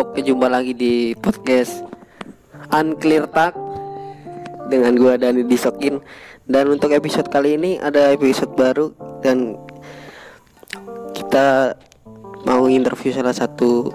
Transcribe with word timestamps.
Oke 0.00 0.24
jumpa 0.24 0.48
lagi 0.48 0.72
di 0.72 1.12
podcast 1.12 1.84
Unclear 2.72 3.28
Talk 3.28 3.52
Dengan 4.72 4.96
gua 4.96 5.20
Dani 5.20 5.44
Disokin 5.44 6.00
Dan 6.48 6.72
untuk 6.72 6.96
episode 6.96 7.28
kali 7.28 7.60
ini 7.60 7.76
ada 7.76 8.08
episode 8.08 8.48
baru 8.56 8.96
Dan 9.20 9.60
kita 11.12 11.76
mau 12.48 12.64
interview 12.64 13.12
salah 13.12 13.36
satu 13.36 13.92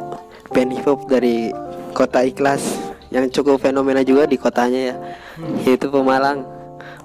band 0.53 0.77
hip 0.77 0.85
hop 0.85 1.09
dari 1.09 1.49
kota 1.97 2.21
Ikhlas 2.21 2.77
Yang 3.09 3.41
cukup 3.41 3.65
fenomena 3.65 4.05
juga 4.05 4.29
di 4.29 4.37
kotanya 4.37 4.93
ya 4.93 4.95
Yaitu 5.65 5.89
Pemalang 5.89 6.45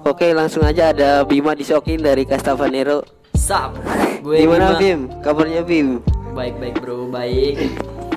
Oke 0.05 0.29
langsung 0.29 0.61
aja 0.61 0.93
ada 0.93 1.25
Bima 1.25 1.57
Disokin 1.57 2.05
dari 2.05 2.21
Castavanero 2.29 3.01
Sup? 3.33 3.73
Gue 4.21 4.45
Gimana 4.45 4.77
Bima. 4.77 4.77
Bim? 4.77 4.99
Kabarnya 5.25 5.65
Bim? 5.65 6.05
Baik-baik 6.37 6.79
bro, 6.79 7.09
baik. 7.09 7.57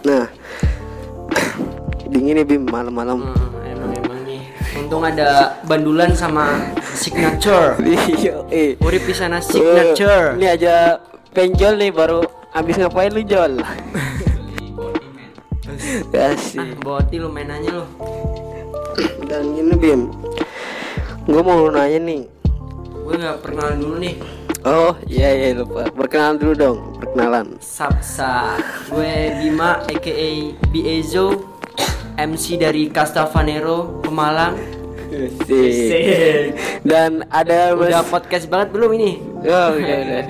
Nah 0.05 0.29
Dingin 2.15 2.39
nih 2.39 2.47
Bim 2.47 2.63
malam-malam 2.63 3.27
Hmm, 3.27 3.67
emang 3.67 3.91
emang 3.99 4.21
nih. 4.23 4.41
Untung 4.79 5.03
ada 5.03 5.59
bandulan 5.67 6.15
sama 6.15 6.63
signature. 6.95 7.75
Iya, 8.15 8.47
eh. 8.55 8.79
Urip 8.79 9.03
sana 9.11 9.43
signature. 9.43 10.39
Ini 10.39 10.47
aja 10.55 11.03
penjol 11.35 11.75
nih 11.75 11.91
baru 11.91 12.23
habis 12.55 12.79
ngapain 12.79 13.11
lu 13.11 13.27
jol? 13.27 13.59
Ah, 16.15 16.33
Asik. 16.33 16.81
boti 16.81 17.19
lu 17.19 17.29
mainannya 17.29 17.69
lu. 17.69 17.85
Dan 19.27 19.53
ini 19.53 19.75
Bim, 19.75 20.07
gue 21.27 21.43
mau 21.43 21.67
nanya 21.69 21.99
nih. 21.99 22.23
Gue 22.95 23.15
nggak 23.19 23.43
pernah 23.43 23.75
dulu 23.75 23.99
nih. 23.99 24.15
Oh 24.65 24.95
iya 25.05 25.35
iya 25.35 25.49
lupa. 25.53 25.91
Perkenalan 25.93 26.41
dulu 26.41 26.53
dong, 26.55 26.77
perkenalan. 26.97 27.59
Sapsa. 27.61 28.57
Gue 28.89 29.35
Bima 29.43 29.83
aka 29.85 30.15
Biezo 30.73 31.37
MC 32.15 32.59
dari 32.61 32.87
Castavanero 32.91 34.01
Pemalang. 34.03 34.55
Dan 36.83 37.23
ada 37.31 37.75
Mas. 37.75 37.91
Udah 37.91 38.03
podcast 38.07 38.47
banget 38.51 38.75
belum 38.75 38.91
ini? 38.99 39.13
Oh, 39.47 39.69
udah, 39.79 39.97
udah. 40.03 40.25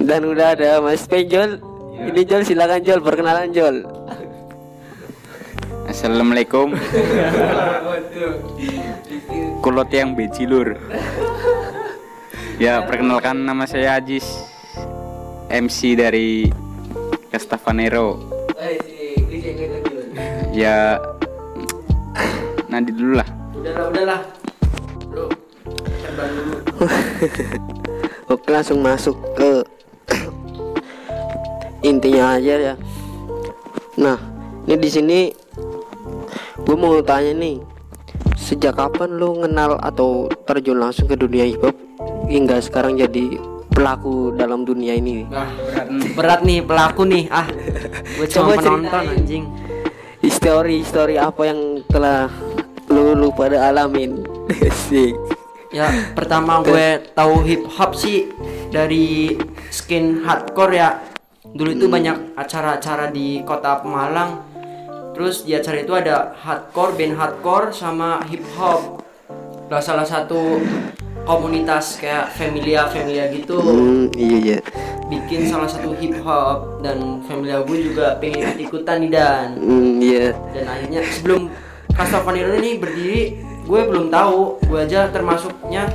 Dan 0.00 0.20
udah 0.24 0.46
ada 0.56 0.70
Mas 0.80 1.04
Penjol. 1.04 1.60
Ini 1.98 2.20
Jol 2.24 2.42
silakan 2.46 2.80
Jol 2.84 3.00
perkenalan 3.02 3.50
Jol. 3.52 3.98
Assalamualaikum 5.88 6.76
Kulot 9.64 9.88
yang 9.88 10.12
bejilur 10.12 10.76
Ya 12.60 12.84
perkenalkan 12.84 13.48
nama 13.48 13.64
saya 13.64 13.96
Ajis 13.96 14.28
MC 15.48 15.96
dari 15.96 16.52
Castavanero 17.32 18.37
Ya 20.58 20.98
Nanti 22.66 22.90
dulu 22.90 23.14
lah 23.14 23.28
Udahlah, 23.54 23.86
udahlah. 23.90 24.20
Lu 25.14 25.24
terbang 26.02 26.30
dulu. 26.34 26.56
Oke 28.34 28.46
langsung 28.50 28.82
masuk 28.82 29.14
ke 29.34 29.62
intinya 31.82 32.34
aja 32.34 32.54
ya. 32.54 32.74
Nah 33.98 34.18
ini 34.66 34.74
di 34.76 34.90
sini 34.90 35.18
gue 36.58 36.76
mau 36.76 36.98
tanya 37.02 37.34
nih 37.34 37.62
sejak 38.34 38.74
kapan 38.74 39.14
lu 39.14 39.42
kenal 39.42 39.78
atau 39.78 40.26
terjun 40.42 40.78
langsung 40.78 41.06
ke 41.06 41.14
dunia 41.14 41.46
hip 41.46 41.62
hop 41.62 41.74
hingga 42.26 42.58
sekarang 42.60 42.94
jadi 42.94 43.38
pelaku 43.70 44.34
dalam 44.34 44.62
dunia 44.62 44.94
ini? 44.94 45.22
Nah, 45.26 45.48
berat 46.14 46.42
nih 46.42 46.62
pelaku 46.62 47.06
nih. 47.06 47.24
Ah, 47.30 47.46
gue 48.18 48.26
cuma 48.34 48.54
Coba 48.54 48.62
penonton 48.62 48.82
ceritain. 48.86 49.08
anjing. 49.14 49.44
Histori 50.28 50.84
histori 50.84 51.16
apa 51.16 51.40
yang 51.48 51.80
telah 51.88 52.28
lu 52.92 53.16
lu 53.16 53.32
pada 53.32 53.72
alamin? 53.72 54.20
Sih. 54.92 55.16
Ya, 55.72 55.88
pertama 56.12 56.60
gue 56.60 57.00
tahu 57.16 57.48
hip 57.48 57.64
hop 57.64 57.96
sih 57.96 58.28
dari 58.68 59.36
skin 59.72 60.20
hardcore 60.20 60.76
ya. 60.76 61.00
Dulu 61.48 61.72
itu 61.72 61.88
banyak 61.88 62.36
acara-acara 62.36 63.08
di 63.08 63.40
kota 63.40 63.80
Pemalang. 63.80 64.44
Terus 65.16 65.48
di 65.48 65.56
acara 65.56 65.80
itu 65.80 65.96
ada 65.96 66.36
hardcore, 66.44 66.92
band 66.92 67.16
hardcore 67.16 67.72
sama 67.72 68.20
hip 68.28 68.44
hop. 68.60 69.00
Lah 69.72 69.80
salah 69.80 70.04
satu 70.04 70.60
komunitas 71.28 72.00
kayak 72.00 72.32
Familia 72.32 72.88
Familia 72.88 73.28
gitu 73.28 73.60
Hmm, 73.60 74.08
iya 74.16 74.36
iya. 74.40 74.58
bikin 75.06 75.44
salah 75.44 75.68
satu 75.68 75.92
hip 75.94 76.16
hop 76.20 76.80
dan 76.80 77.20
Familia 77.22 77.60
gue 77.60 77.78
juga 77.84 78.16
pengen 78.16 78.56
ikutan 78.56 78.96
nih 78.98 79.12
dan 79.12 79.46
Hmm, 79.56 80.00
iya. 80.00 80.32
dan 80.50 80.64
akhirnya 80.66 81.00
sebelum 81.06 81.52
Castavanero 81.92 82.56
ini 82.56 82.78
berdiri 82.78 83.22
gue 83.62 83.80
belum 83.84 84.08
tahu 84.08 84.64
gue 84.64 84.80
aja 84.80 85.08
termasuknya 85.08 85.92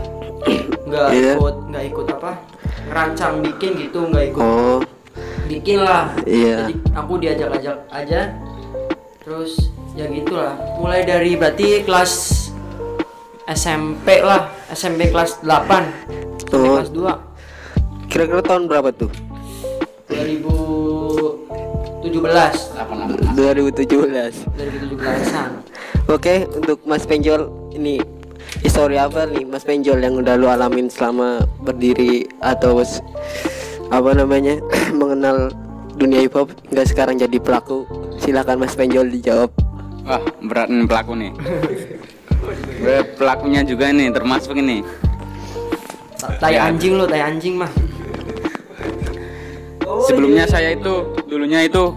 nggak 0.83 1.07
Iya. 1.09 1.33
ikut 1.35 1.55
nggak 1.67 1.85
ikut 1.89 2.05
apa 2.11 2.31
ngerancang 2.85 3.33
bikin 3.41 3.71
gitu 3.79 3.99
nggak 4.05 4.25
ikut 4.29 4.43
Oh, 4.43 4.79
bikin 5.45 5.81
lah 5.81 6.13
Iya. 6.23 6.67
jadi 6.67 6.73
aku 6.93 7.13
diajak-ajak 7.17 7.77
aja 7.89 8.21
terus 9.19 9.57
ya 9.93 10.05
gitulah 10.05 10.53
mulai 10.75 11.01
dari 11.01 11.33
berarti 11.33 11.81
kelas 11.81 12.11
SMP 13.45 14.23
lah 14.23 14.47
SMP 14.71 15.11
kelas 15.11 15.43
8 15.43 15.83
SMP 16.47 16.53
Oh. 16.53 16.77
kelas 16.79 16.89
2 16.93 17.17
kira-kira 18.07 18.41
tahun 18.45 18.69
berapa 18.69 18.93
tuh? 18.93 19.09
2017 20.07 22.05
2017. 23.33 23.33
2017an 23.33 25.49
Oke, 26.11 26.45
untuk 26.51 26.83
Mas 26.85 27.07
Penjol 27.07 27.47
ini 27.73 27.97
histori 28.61 28.99
apa 28.99 29.25
nih 29.25 29.47
Mas 29.47 29.63
Penjol 29.65 29.97
yang 29.97 30.19
udah 30.19 30.35
lu 30.37 30.45
alamin 30.45 30.91
selama 30.91 31.41
berdiri 31.63 32.27
atau 32.37 32.83
apa 33.89 34.13
namanya 34.13 34.61
mengenal 34.99 35.49
dunia 35.95 36.21
hip 36.21 36.37
hop 36.37 36.53
nggak 36.69 36.85
sekarang 36.85 37.17
jadi 37.17 37.39
pelaku? 37.39 37.87
Silakan 38.21 38.61
Mas 38.61 38.77
Penjol 38.77 39.09
dijawab. 39.09 39.49
Wah 40.03 40.19
berat 40.43 40.67
nih 40.69 40.85
pelaku 40.85 41.15
nih 41.17 41.31
Gue 42.83 42.99
pelakunya 43.15 43.63
juga 43.63 43.87
nih 43.91 44.11
termasuk 44.11 44.59
ini. 44.59 44.83
Tai 46.39 46.51
Ya. 46.55 46.67
anjing 46.67 46.95
lo 46.99 47.07
tai 47.07 47.23
anjing 47.23 47.55
mah. 47.59 47.71
Sebelumnya 50.07 50.43
saya 50.47 50.75
itu 50.75 51.15
Dulunya 51.27 51.63
itu 51.63 51.95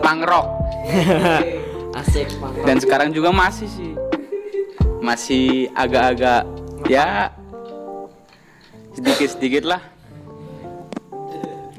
Punk 0.00 0.22
rock 0.24 0.46
asik 2.00 2.28
dan 2.68 2.76
sekarang 2.76 3.10
juga 3.10 3.32
masih 3.32 3.68
sih. 3.68 3.92
Masih 5.00 5.72
agak-agak 5.72 6.44
ya 6.86 7.32
sedikit-sedikit 8.92 9.64
lah. 9.64 9.80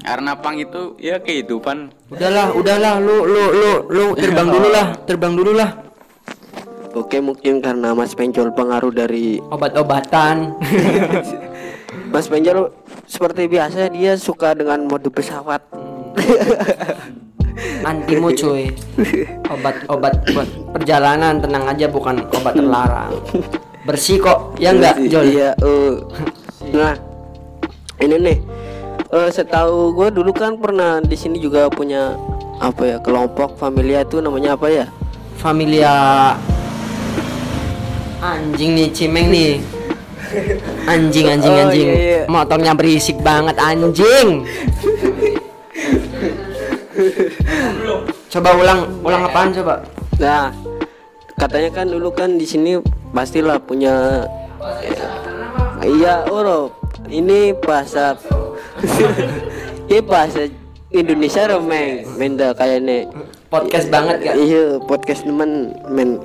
Karena 0.02 0.34
pang 0.40 0.56
itu 0.58 0.96
ya 0.98 1.22
kehidupan. 1.22 1.94
Udahlah 2.10 2.50
udahlah 2.56 2.94
lu 2.98 3.24
lu 3.28 3.44
lu 3.52 3.72
lu 3.88 4.04
terbang 4.18 4.48
dulu 4.50 4.68
lah 4.72 4.86
terbang 5.06 5.32
dulu 5.36 5.52
lah 5.54 5.87
Oke, 6.96 7.20
mungkin 7.20 7.60
karena 7.60 7.92
Mas 7.92 8.16
Penjol 8.16 8.52
pengaruh 8.56 8.92
dari 8.92 9.40
obat-obatan 9.52 10.56
Mas 12.12 12.28
Penjol 12.28 12.72
seperti 13.04 13.44
biasa 13.48 13.92
dia 13.92 14.16
suka 14.16 14.56
dengan 14.56 14.88
mode 14.88 15.12
pesawat. 15.12 15.60
antimu 17.82 18.30
cuy 18.34 18.70
obat 19.50 19.82
obat 19.90 20.14
buat 20.30 20.46
perjalanan 20.74 21.42
tenang 21.42 21.66
aja 21.66 21.86
bukan 21.90 22.22
obat 22.30 22.54
terlarang 22.54 23.10
bersih 23.82 24.18
kok 24.22 24.54
ya 24.62 24.74
enggak 24.74 24.94
Jol 25.10 25.26
Iya, 25.26 25.50
eh. 25.58 25.92
Nah, 26.74 26.94
ini 28.02 28.16
nih. 28.20 28.38
Eh 29.08 29.30
setahu 29.32 29.96
gue 29.96 30.08
dulu 30.12 30.30
kan 30.36 30.60
pernah 30.60 31.00
di 31.00 31.16
sini 31.16 31.40
juga 31.40 31.70
punya 31.72 32.12
apa 32.60 32.82
ya 32.84 32.96
kelompok 33.00 33.56
familia 33.56 34.04
itu 34.04 34.20
namanya 34.20 34.58
apa 34.58 34.68
ya? 34.68 34.86
familia 35.38 35.94
anjing 38.18 38.74
nih 38.74 38.88
cimeng 38.90 39.28
nih 39.28 39.52
anjing 40.84 41.26
anjing 41.32 41.54
Oh, 41.54 41.62
anjing 41.64 41.88
iya, 41.88 41.96
iya. 41.96 42.20
motornya 42.26 42.72
berisik 42.74 43.16
banget 43.20 43.56
anjing 43.56 44.44
coba 48.28 48.50
ulang 48.54 48.80
ulang 49.00 49.22
apaan 49.24 49.50
coba 49.52 49.74
Nah, 50.18 50.50
katanya 51.38 51.70
kan 51.70 51.86
dulu 51.86 52.10
kan 52.10 52.34
di 52.34 52.42
sini 52.42 52.74
pastilah 53.14 53.54
punya 53.62 54.26
eh, 54.82 54.98
iya 55.86 56.26
oro. 56.26 56.74
Ini 57.06 57.54
bahasa 57.62 58.18
ini 59.86 60.02
bahasa 60.02 60.50
Indonesia 60.90 61.46
romeng, 61.46 62.02
menda 62.18 62.50
kayaknya. 62.50 63.06
podcast 63.46 63.86
banget 63.88 64.26
kan 64.26 64.34
Iya, 64.34 64.82
podcast 64.82 65.22
teman 65.22 65.70
men. 65.86 66.18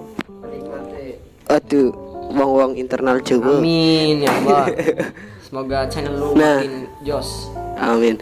Aduh, 1.45 1.91
uang-uang 2.29 2.75
internal 2.75 3.19
Jawa. 3.19 3.59
amin 3.59 4.23
ya 4.23 4.31
Allah 4.33 4.65
semoga 5.45 5.85
channel 5.85 6.13
lu 6.13 6.27
Nah. 6.33 6.59
makin 6.59 6.73
jos 7.01 7.51
Amin. 7.73 8.15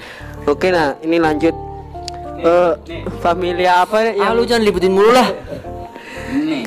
Oke 0.44 0.68
nah, 0.68 0.96
ini 1.00 1.16
lanjut. 1.16 1.54
Eh, 2.42 2.74
familia 3.22 3.86
apa 3.86 4.02
ah 4.02 4.10
yang 4.10 4.34
lu 4.34 4.42
jangan 4.42 4.66
liputin 4.66 4.90
mulu 4.90 5.14
lah 5.14 5.30
Ini. 6.28 6.66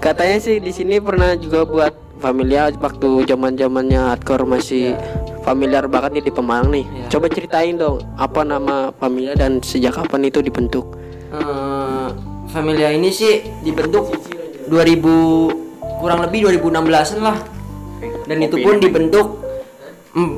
katanya 0.00 0.40
sih 0.40 0.56
di 0.56 0.72
sini 0.72 0.96
pernah 0.96 1.36
juga 1.36 1.60
buat 1.62 1.92
familia 2.16 2.72
waktu 2.72 3.28
zaman 3.28 3.52
zamannya 3.52 4.00
hardcore 4.00 4.48
masih 4.48 4.96
familiar 5.40 5.84
banget 5.84 6.16
nih 6.16 6.24
di 6.24 6.32
Pemalang 6.32 6.72
nih. 6.72 6.84
Iya. 6.86 7.04
Coba 7.10 7.26
ceritain 7.28 7.76
dong 7.76 8.00
apa 8.14 8.40
nama 8.40 8.76
familia 8.94 9.36
dan 9.36 9.60
sejak 9.60 9.92
kapan 9.94 10.24
itu 10.24 10.40
dibentuk? 10.40 10.96
Eh, 11.30 12.08
Familia 12.48 12.90
ini 12.90 13.08
sih 13.08 13.44
dibentuk 13.60 14.10
2000 14.66 15.69
kurang 16.00 16.24
lebih 16.24 16.48
2016an 16.48 17.20
lah. 17.20 17.36
Dan 18.24 18.36
itu 18.40 18.56
pun 18.64 18.80
dibentuk 18.80 19.44
mm, 20.16 20.32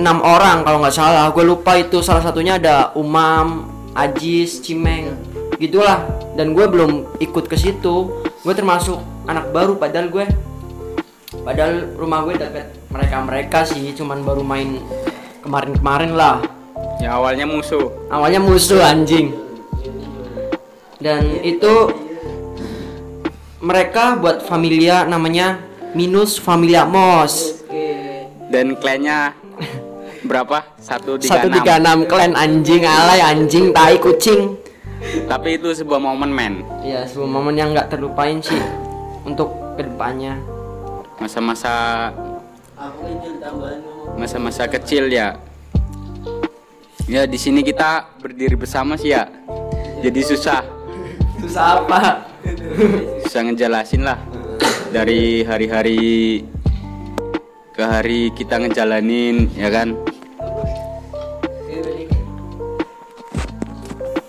enam 0.00 0.18
orang 0.24 0.64
kalau 0.64 0.80
nggak 0.80 0.96
salah. 0.96 1.28
Gue 1.36 1.44
lupa 1.44 1.76
itu 1.76 2.00
salah 2.00 2.24
satunya 2.24 2.56
ada 2.56 2.96
Umam 2.96 3.68
Ajis 3.92 4.64
Cimeng 4.64 5.12
gitulah. 5.60 6.02
Dan 6.32 6.56
gue 6.56 6.64
belum 6.64 7.20
ikut 7.20 7.44
ke 7.44 7.56
situ. 7.60 8.24
Gue 8.42 8.54
termasuk 8.56 8.98
anak 9.28 9.52
baru 9.52 9.76
padahal 9.76 10.08
gue 10.08 10.24
padahal 11.42 11.96
rumah 11.96 12.24
gue 12.28 12.36
deket 12.36 12.66
mereka 12.92 13.16
mereka 13.24 13.58
sih 13.64 13.96
cuman 13.96 14.20
baru 14.24 14.42
main 14.42 14.80
kemarin-kemarin 15.44 16.12
lah. 16.16 16.40
Ya 17.02 17.18
awalnya 17.18 17.44
musuh. 17.44 17.90
awalnya 18.08 18.38
musuh 18.38 18.78
anjing. 18.78 19.34
Dan 21.02 21.42
itu 21.42 21.90
mereka 23.62 24.18
buat 24.18 24.42
familia 24.42 25.06
namanya 25.06 25.62
minus 25.94 26.34
familia 26.34 26.82
mos 26.82 27.62
Dan 28.52 28.76
klannya 28.76 29.32
berapa? 30.28 30.66
Satu 30.76 31.16
tiga 31.16 31.40
satu 31.40 31.48
tiga 31.48 31.78
enam 31.80 32.04
klan 32.04 32.34
anjing 32.36 32.84
alay 32.84 33.22
anjing 33.22 33.70
tai 33.70 33.96
kucing 33.96 34.58
Tapi 35.30 35.56
itu 35.56 35.70
sebuah 35.72 36.02
momen 36.02 36.30
men. 36.30 36.54
ya 36.82 37.06
sebuah 37.06 37.30
momen 37.30 37.54
yang 37.54 37.70
nggak 37.72 37.88
terlupain 37.94 38.42
sih 38.42 38.58
untuk 39.22 39.54
ke 39.78 39.86
depannya 39.86 40.36
Masa-masa 41.22 42.10
masa-masa 44.18 44.66
kecil 44.66 45.06
ya. 45.06 45.38
Ya 47.06 47.30
di 47.30 47.38
sini 47.38 47.62
kita 47.62 48.10
berdiri 48.18 48.58
bersama 48.58 48.98
sih 48.98 49.14
ya. 49.14 49.30
Jadi 50.02 50.18
susah, 50.26 50.66
susah 51.38 51.78
apa 51.78 52.31
susah 53.22 53.42
ngejelasin 53.48 54.02
lah. 54.04 54.18
Dari 54.92 55.40
hari-hari 55.42 56.00
ke 57.72 57.80
hari 57.82 58.28
kita 58.36 58.60
ngejalanin 58.60 59.48
ya 59.56 59.72
kan. 59.72 59.96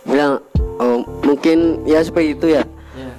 Bilang 0.08 0.40
oh 0.80 1.04
mungkin 1.26 1.84
ya 1.84 2.00
seperti 2.06 2.38
itu 2.38 2.48
ya. 2.56 2.64
ya 2.96 3.10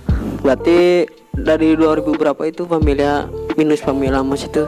Berarti 0.41 1.11
dari 1.35 1.75
2000 1.75 2.15
berapa 2.15 2.43
itu 2.47 2.65
familia 2.65 3.27
minus 3.59 3.83
familia 3.83 4.23
mas 4.23 4.47
itu? 4.47 4.65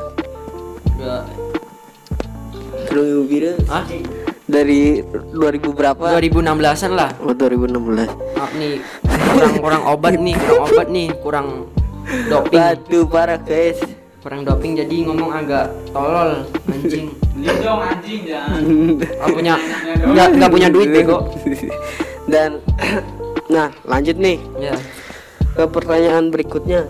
biru 3.26 3.52
ah 3.68 3.84
dari 4.48 5.02
2000 5.04 5.74
berapa? 5.76 6.16
2016an 6.16 6.92
lah 6.96 7.10
Oh 7.20 7.34
2016. 7.34 7.76
maaf 8.38 8.52
nih 8.56 8.80
kurang 9.36 9.54
kurang 9.60 9.82
obat 9.84 10.14
nih 10.16 10.34
kurang 10.40 10.60
obat 10.64 10.86
nih 10.88 11.08
kurang 11.20 11.48
doping 12.32 12.56
Waduh 12.56 13.04
parah 13.04 13.40
guys. 13.44 13.78
kurang 14.24 14.42
doping 14.42 14.72
jadi 14.80 14.96
ngomong 15.06 15.30
agak 15.30 15.70
tolol 15.92 16.48
anjing 16.72 17.12
dong 17.60 17.80
anjing 17.84 18.20
jangan. 18.24 18.60
nggak 18.96 19.30
punya 19.36 19.54
nggak 20.08 20.28
nggak 20.40 20.50
punya 20.50 20.68
duit 20.72 20.88
bego 20.90 21.28
Dan 22.26 22.58
nah 23.46 23.70
lanjut 23.86 24.18
nih 24.18 24.40
ya 24.58 24.74
ke 25.56 25.64
pertanyaan 25.72 26.28
berikutnya. 26.28 26.84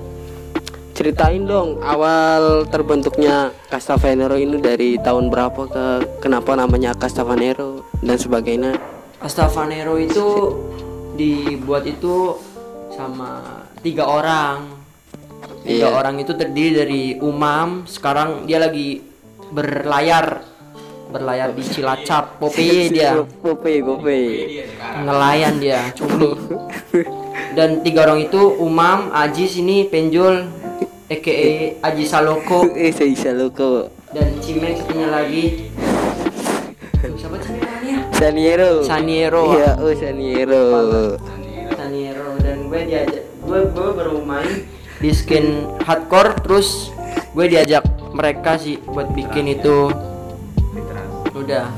Ceritain 0.96 1.44
dong 1.44 1.76
awal 1.84 2.64
terbentuknya 2.72 3.52
Castavanero 3.68 4.32
ini 4.40 4.56
dari 4.64 4.96
tahun 4.96 5.28
berapa 5.28 5.68
ke 5.68 5.84
kenapa 6.24 6.56
namanya 6.56 6.96
Castavanero 6.96 7.84
dan 8.00 8.16
sebagainya. 8.16 8.80
Astavanero 9.20 10.00
itu 10.00 10.56
dibuat 11.16 11.82
itu 11.82 12.36
sama 12.92 13.64
tiga 13.80 14.04
orang. 14.04 14.76
Tiga 15.62 15.90
Iya. 15.90 15.98
orang 15.98 16.14
itu 16.16 16.30
terdiri 16.30 16.70
dari 16.76 17.02
Umam 17.18 17.84
sekarang 17.84 18.46
dia 18.46 18.62
lagi 18.62 19.02
berlayar 19.50 20.46
berlayar 21.06 21.50
di 21.50 21.62
Cilacap 21.62 22.24
Popeye 22.40 22.86
dia. 22.88 23.18
Popeye, 23.42 23.82
Popeye. 23.82 24.62
nelayan 25.02 25.58
dia 25.58 25.90
cumi 25.90 26.34
dan 27.58 27.82
tiga 27.82 28.06
orang 28.06 28.22
itu 28.22 28.38
Umam 28.58 29.10
Ajis 29.10 29.58
ini 29.58 29.86
penjol 29.86 30.46
EKE 31.06 31.78
Aji 31.82 32.04
Saloko. 32.04 32.66
Eh, 32.78 32.90
saya 32.90 33.06
bisa 33.06 33.30
loko. 33.30 33.90
dan 34.10 34.38
Cimeng 34.38 34.74
satunya 34.74 35.08
lagi. 35.08 35.70
Siapa 37.16 37.38
namanya 37.38 37.75
Saniero. 38.16 38.80
Saniero. 38.80 39.44
Iya, 39.52 39.70
oh 39.76 39.92
Saniero. 39.92 40.64
Saniero 41.76 42.28
dan 42.40 42.72
gue 42.72 42.80
diajak 42.88 43.24
gue 43.46 43.60
gue 43.70 43.88
baru 43.94 44.18
main 44.26 44.66
di 44.98 45.10
skin 45.14 45.70
hardcore 45.86 46.34
terus 46.42 46.90
gue 47.30 47.46
diajak 47.46 47.84
mereka 48.10 48.58
sih 48.58 48.80
buat 48.90 49.12
bikin 49.12 49.54
itu 49.54 49.92
udah 51.36 51.68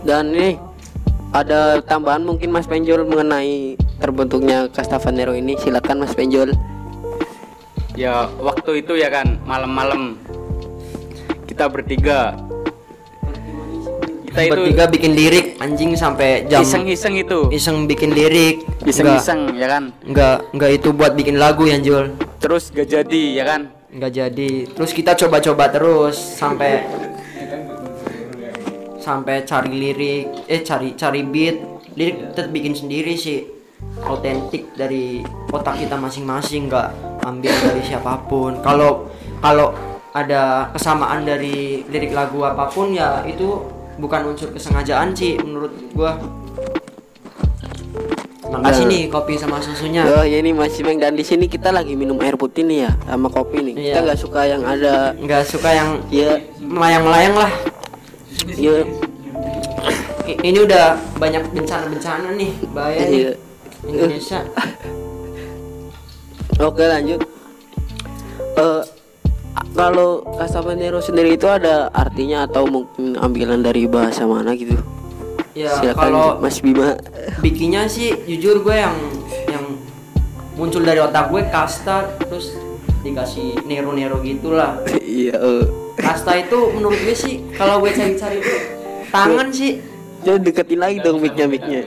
Dan 0.00 0.32
ini 0.32 0.56
ada 1.30 1.78
tambahan 1.84 2.24
mungkin 2.24 2.48
Mas 2.48 2.64
Penjol 2.64 3.04
mengenai 3.04 3.76
terbentuknya 4.00 4.66
Castavanero 4.72 5.36
ini. 5.36 5.60
Silakan 5.60 6.02
Mas 6.02 6.16
Penjol. 6.16 6.56
Ya 7.94 8.32
waktu 8.40 8.80
itu 8.80 8.96
ya 8.96 9.12
kan 9.12 9.36
malam-malam 9.44 10.16
kita 11.44 11.68
bertiga 11.68 12.32
kita 14.30 14.46
itu 14.46 14.52
bertiga 14.54 14.84
bikin 14.86 15.12
lirik 15.18 15.46
anjing 15.58 15.98
sampai 15.98 16.46
jam 16.46 16.62
iseng-iseng 16.62 17.18
itu. 17.18 17.50
Iseng 17.50 17.90
bikin 17.90 18.14
lirik. 18.14 18.62
Iseng-iseng 18.86 19.58
ya 19.58 19.66
kan? 19.66 19.90
Nggak 20.06 20.54
nggak 20.54 20.70
itu 20.78 20.88
buat 20.94 21.18
bikin 21.18 21.36
lagu 21.42 21.66
ya 21.66 21.82
Jul. 21.82 22.14
Terus 22.38 22.70
gak 22.70 22.86
jadi 22.86 23.22
ya 23.34 23.44
kan? 23.44 23.60
Nggak 23.90 24.12
jadi. 24.14 24.50
Terus 24.70 24.90
kita 24.94 25.18
coba-coba 25.18 25.66
terus 25.74 26.14
sampai 26.14 26.86
sampai 29.02 29.42
cari 29.42 29.72
lirik 29.74 30.46
eh 30.46 30.62
cari 30.62 30.94
cari 30.94 31.26
beat. 31.26 31.56
Lirik 31.98 32.30
tetap 32.30 32.54
bikin 32.54 32.78
sendiri 32.78 33.18
sih. 33.18 33.42
Autentik 34.06 34.70
dari 34.78 35.26
otak 35.50 35.74
kita 35.82 35.98
masing-masing 35.98 36.70
nggak 36.70 36.88
ambil 37.26 37.50
dari 37.50 37.82
siapa 37.82 38.14
pun. 38.30 38.62
Kalau 38.62 39.10
kalau 39.42 39.74
ada 40.14 40.70
kesamaan 40.70 41.26
dari 41.26 41.82
lirik 41.90 42.14
lagu 42.14 42.46
apa 42.46 42.70
pun 42.70 42.94
ya 42.94 43.26
itu 43.26 43.79
bukan 44.00 44.20
unsur 44.26 44.48
kesengajaan 44.50 45.12
sih 45.12 45.36
menurut 45.36 45.70
gua 45.92 46.16
makasih 48.50 48.82
Nah. 48.82 48.90
nih 48.90 49.02
kopi 49.06 49.38
sama 49.38 49.60
susunya 49.60 50.02
Oh, 50.02 50.24
ya 50.24 50.36
ini 50.36 50.50
Mas 50.50 50.74
Cimeng 50.74 50.98
dan 50.98 51.14
di 51.14 51.22
sini 51.22 51.46
kita 51.46 51.70
lagi 51.70 51.94
minum 51.94 52.18
air 52.18 52.34
putih 52.34 52.66
nih 52.66 52.82
ya 52.82 52.92
sama 53.04 53.28
kopi 53.28 53.62
nih. 53.62 53.74
Kita 53.76 53.86
Iya. 53.92 54.02
nggak 54.02 54.18
suka 54.18 54.40
yang 54.42 54.62
ada 54.64 55.14
nggak 55.14 55.42
suka 55.44 55.70
yang 55.70 55.88
ya 56.08 56.34
melayang-melayang 56.58 57.34
lah 57.36 57.52
ya 58.50 58.82
ini 60.32 60.58
udah 60.60 60.98
banyak 61.16 61.46
bencana-bencana 61.52 62.34
nih 62.34 62.50
bahaya 62.72 63.00
nih 63.04 63.18
Iya. 63.20 63.32
Indonesia 63.86 64.38
Oke 66.60 66.84
lanjut. 66.84 67.20
Eh 68.52 68.82
kalau 69.72 70.22
Castavanero 70.34 70.98
sendiri 70.98 71.34
itu 71.34 71.46
ada 71.46 71.90
artinya 71.90 72.44
atau 72.44 72.66
mungkin 72.66 73.14
ambilan 73.14 73.60
dari 73.60 73.84
bahasa 73.84 74.24
mana 74.24 74.54
gitu? 74.54 74.78
ya 75.52 75.74
Silakan 75.76 75.98
kalau 75.98 76.26
Mas 76.38 76.58
Bima. 76.58 76.94
bikinnya 77.38 77.84
sih 77.86 78.14
jujur 78.24 78.60
gue 78.60 78.76
yang 78.76 78.94
yang 79.46 79.64
muncul 80.54 80.78
dari 80.80 80.98
otak 80.98 81.26
gue 81.28 81.42
kasta 81.44 82.06
terus 82.20 82.54
dikasih 83.00 83.58
nero-nero 83.64 84.20
gitulah 84.20 84.78
Iya. 85.02 85.34
eh. 85.34 85.64
kasta 85.96 86.38
itu 86.38 86.70
menurut 86.70 86.96
gue 86.96 87.12
sih 87.12 87.42
kalau 87.52 87.78
gue 87.78 87.90
cari-cari 87.90 88.38
itu 88.38 88.54
tangan 89.10 89.48
sih 89.50 89.82
Jadi 90.20 90.38
deketin 90.44 90.78
lagi 90.78 91.00
dong 91.00 91.18
mic-nya 91.18 91.46
mic-nya. 91.46 91.80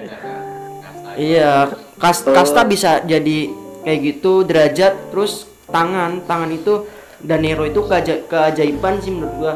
iya 1.15 1.69
kas- 1.95 2.25
Oh. 2.25 2.33
kasta 2.33 2.65
bisa 2.65 2.99
jadi 2.99 3.47
kayak 3.81 3.99
gitu 4.03 4.41
derajat 4.41 4.93
terus 5.07 5.45
tangan 5.65 6.19
tangan 6.23 6.49
itu 6.49 6.83
dan 7.23 7.39
nero 7.41 7.63
itu 7.63 7.81
keaja- 7.83 8.23
keajaiban 8.27 8.99
sih 8.99 9.11
menurut 9.11 9.35
gua 9.39 9.55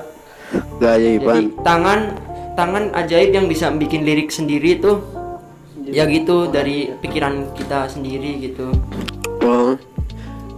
Gak 0.79 0.95
jadi 1.03 1.51
tangan 1.61 1.99
tangan 2.55 2.83
ajaib 2.95 3.35
yang 3.35 3.45
bisa 3.45 3.67
bikin 3.69 4.07
lirik 4.07 4.31
sendiri 4.31 4.79
tuh 4.79 5.03
ya 5.83 6.07
gitu 6.07 6.47
dari 6.47 6.91
pikiran 6.99 7.51
kita 7.53 7.87
sendiri 7.87 8.39
gitu 8.41 8.71
Oh. 9.39 9.79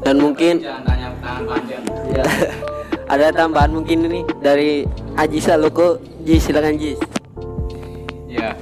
Dan 0.02 0.18
mungkin 0.18 0.64
tanya 0.64 1.14
tangan 1.22 1.44
panjang 1.46 1.84
ya 2.10 2.24
ada 3.14 3.28
tambahan 3.30 3.70
mungkin 3.70 4.06
ini 4.06 4.22
dari 4.40 4.86
Aji 5.18 5.42
Saloko. 5.42 5.98
Ji 6.24 6.38
silakan 6.38 6.78
Ji. 6.78 6.94
Ya. 8.30 8.54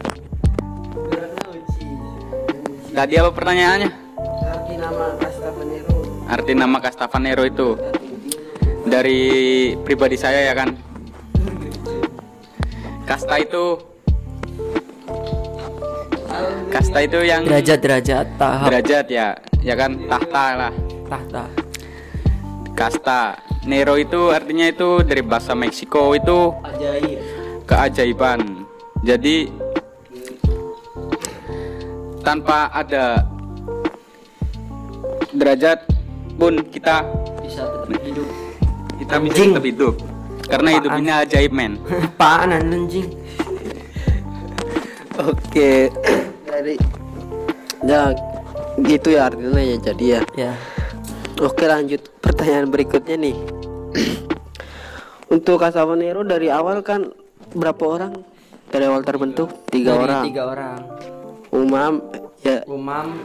Tadi 2.89 3.13
apa 3.13 3.29
pertanyaannya? 3.29 3.89
Arti 4.47 4.73
nama 4.75 5.05
Castafanero. 5.19 5.93
Arti 6.25 6.51
nama 6.55 6.77
Castafanero 6.81 7.43
itu 7.45 7.67
dari 8.87 9.21
pribadi 9.83 10.15
saya 10.15 10.51
ya 10.51 10.53
kan. 10.55 10.73
Kasta 13.07 13.39
itu 13.39 13.79
Kasta 16.67 16.99
itu 17.01 17.19
yang 17.23 17.47
derajat-derajat 17.47 18.25
tahap 18.35 18.67
derajat 18.69 19.05
ya, 19.07 19.27
ya 19.63 19.73
kan 19.73 19.95
tahta 20.05 20.45
lah. 20.53 20.73
tahta 21.07 21.43
Kasta. 22.77 23.21
Nero 23.67 23.99
itu 23.99 24.31
artinya 24.31 24.71
itu 24.71 25.03
dari 25.03 25.19
bahasa 25.19 25.51
Meksiko 25.51 26.15
itu 26.15 26.55
ajaib 26.63 27.19
keajaiban. 27.67 28.63
Jadi 29.03 29.51
tanpa 32.23 32.71
ada 32.71 33.27
derajat 35.35 35.83
pun 36.39 36.63
kita 36.71 37.03
bisa 37.43 37.67
hidup 39.07 39.09
kita 39.09 39.17
bisa 39.17 39.33
Anjing. 39.33 39.49
tetap 39.49 39.65
hidup. 39.65 39.95
Karena 40.43 40.69
hidup 40.73 40.89
Apaan? 40.89 41.01
ini 41.01 41.11
ajaib 41.13 41.51
men. 41.51 41.73
apaan 42.07 42.49
anjing 42.53 43.07
Oke. 45.17 45.89
Dari 46.43 46.75
ya 47.83 48.13
gitu 48.79 49.07
ya 49.09 49.27
artinya 49.27 49.59
ya 49.59 49.77
jadi 49.81 50.05
ya. 50.07 50.21
ya 50.37 50.51
Oke 51.37 51.65
lanjut 51.65 52.01
pertanyaan 52.17 52.67
berikutnya 52.67 53.17
nih. 53.17 53.37
Untuk 55.27 55.59
Castafanero 55.59 56.23
dari 56.23 56.47
awal 56.47 56.79
kan 56.79 57.11
berapa 57.51 57.83
orang? 57.83 58.13
Dari 58.67 58.83
awal 58.83 59.01
terbentuk 59.01 59.51
tiga 59.67 59.93
Dari 59.93 60.03
orang. 60.03 60.23
tiga 60.25 60.43
orang 60.45 60.77
Umam 61.49 61.93
ya. 62.41 62.63
Umam 62.65 63.15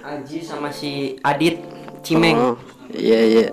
Aji 0.00 0.40
sama 0.40 0.70
si 0.70 1.14
Adit 1.20 1.60
Cimeng 2.00 2.34
Oh, 2.34 2.56
iya 2.90 3.20
iya. 3.22 3.46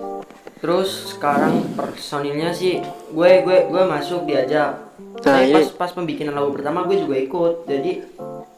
Terus 0.58 1.14
sekarang 1.14 1.62
personilnya 1.72 2.50
sih 2.50 2.82
gue 3.14 3.30
gue 3.46 3.58
gue 3.70 3.82
masuk 3.86 4.26
diajak. 4.26 4.74
Nah, 4.98 5.22
Tapi 5.22 5.50
ini- 5.50 5.54
pas 5.54 5.86
pas 5.86 5.90
pembikinan 5.94 6.34
lagu 6.34 6.50
pertama 6.50 6.82
gue 6.82 6.98
juga 6.98 7.14
ikut. 7.14 7.54
Jadi 7.64 7.92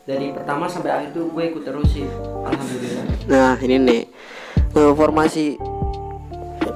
dari 0.05 0.33
pertama 0.33 0.65
sampai 0.65 0.91
akhir 0.91 1.09
tuh 1.13 1.29
gue 1.29 1.45
ikut 1.47 1.63
terus 1.63 1.89
sih. 1.93 2.09
Alhamdulillah. 2.41 3.05
Nah 3.29 3.55
ini 3.61 3.77
nih 3.77 4.03
eh, 4.73 4.93
formasi. 4.97 5.61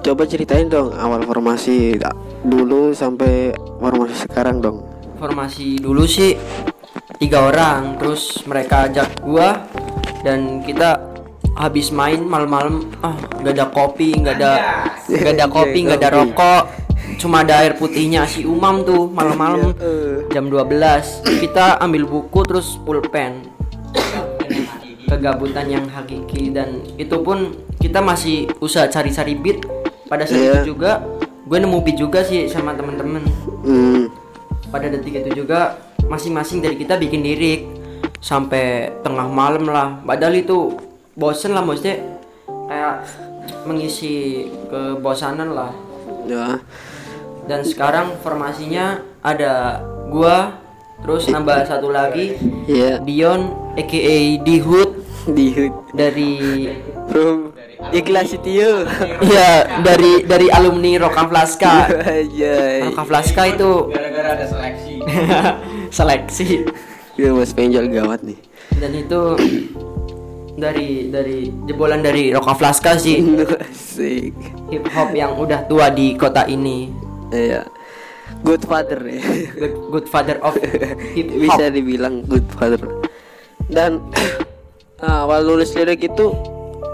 Coba 0.04 0.28
ceritain 0.28 0.68
dong 0.68 0.92
awal 0.92 1.24
formasi 1.24 1.96
dulu 2.44 2.92
sampai 2.92 3.56
formasi 3.80 4.28
sekarang 4.28 4.60
dong. 4.60 4.84
Formasi 5.16 5.80
dulu 5.80 6.04
sih 6.04 6.36
tiga 7.16 7.48
orang. 7.48 7.96
Terus 7.96 8.44
mereka 8.44 8.84
ajak 8.84 9.24
gua 9.24 9.64
dan 10.20 10.60
kita 10.60 11.13
habis 11.54 11.94
main 11.94 12.18
malam-malam 12.20 12.90
ah 13.00 13.14
nggak 13.40 13.54
ada 13.54 13.66
kopi 13.70 14.18
nggak 14.18 14.34
ada 14.42 14.52
nggak 15.06 15.34
ada 15.38 15.46
kopi 15.46 15.78
nggak 15.86 15.98
ada 16.02 16.10
rokok. 16.10 16.64
Cuma 17.14 17.46
ada 17.46 17.62
air 17.62 17.78
putihnya 17.78 18.26
si 18.26 18.42
Umam 18.42 18.82
tuh 18.82 19.06
malam-malam 19.06 19.72
jam 20.32 20.50
12 20.50 21.22
kita 21.38 21.78
ambil 21.78 22.04
buku 22.04 22.40
terus 22.42 22.74
pulpen. 22.82 23.48
Kegabutan 25.04 25.68
yang 25.68 25.86
hakiki. 25.86 26.50
Dan 26.50 26.82
itu 26.98 27.14
pun 27.22 27.54
kita 27.78 28.00
masih 28.02 28.50
usaha 28.58 28.88
cari-cari 28.88 29.36
beat. 29.36 29.62
Pada 30.08 30.26
saat 30.26 30.40
Iya. 30.40 30.52
itu 30.60 30.74
juga 30.74 31.00
gue 31.44 31.58
nemu 31.60 31.78
beat 31.84 31.96
juga 32.00 32.24
sih 32.24 32.48
sama 32.48 32.74
temen-temen. 32.74 33.22
Hmm. 33.64 34.04
pada 34.68 34.90
detik 34.90 35.14
itu 35.22 35.46
juga 35.46 35.78
masing-masing 36.10 36.58
dari 36.58 36.74
kita 36.74 36.98
bikin 36.98 37.22
lirik. 37.22 37.62
Sampai 38.18 38.90
tengah 39.06 39.30
malam 39.30 39.70
lah. 39.70 40.02
Padahal 40.02 40.34
itu 40.34 40.74
bosen 41.14 41.50
lah 41.50 41.62
maksudnya 41.62 42.02
kayak 42.66 43.06
mengisi 43.64 44.14
kebosanan 44.66 45.50
lah 45.50 45.72
Ya. 46.24 46.56
dan 47.44 47.60
sekarang 47.60 48.16
formasinya 48.18 48.98
ada 49.20 49.84
gua 50.08 50.56
terus 50.98 51.28
nambah 51.28 51.64
satu 51.64 51.88
lagi 51.88 52.36
Iya. 52.64 52.96
Dion 52.98 53.52
aka 53.74 54.14
Dihut 54.40 55.04
Di 55.26 55.52
dari 55.92 56.68
from 57.08 57.52
Ikhlas 57.88 58.32
ya 59.20 59.48
dari 59.80 60.24
dari 60.24 60.48
alumni 60.48 60.96
Roka 60.98 61.24
Flaska 61.24 61.88
Aja. 61.88 62.56
Roka 62.88 63.04
Flaska 63.04 63.42
itu 63.46 63.72
Gara-gara 63.88 64.28
ada 64.34 64.46
seleksi. 64.46 64.94
seleksi 65.96 66.48
Ya 67.14 67.30
Mas 67.30 67.52
Penjol 67.52 67.88
gawat 67.88 68.20
nih. 68.20 68.36
dan 68.74 68.92
itu 68.92 69.20
dari 70.54 71.10
dari 71.10 71.50
jebolan 71.66 72.00
dari 72.00 72.30
Roka 72.30 72.54
Flaska 72.54 72.94
sih 72.94 73.18
Asik. 73.58 74.34
hip 74.70 74.86
hop 74.94 75.10
yang 75.12 75.34
udah 75.34 75.66
tua 75.66 75.90
di 75.90 76.14
kota 76.14 76.46
ini 76.46 76.90
Iya. 77.34 77.66
Good 78.46 78.62
father 78.68 79.00
ya. 79.02 79.18
good, 79.58 79.74
good 79.90 80.06
father 80.06 80.38
of 80.38 80.54
hip 80.54 81.26
hop 81.32 81.40
Bisa 81.42 81.64
dibilang 81.72 82.22
good 82.30 82.46
father. 82.54 82.78
Dan 83.66 84.06
nah, 85.02 85.22
awal 85.26 85.42
nulis 85.42 85.74
lirik 85.74 86.06
itu 86.06 86.30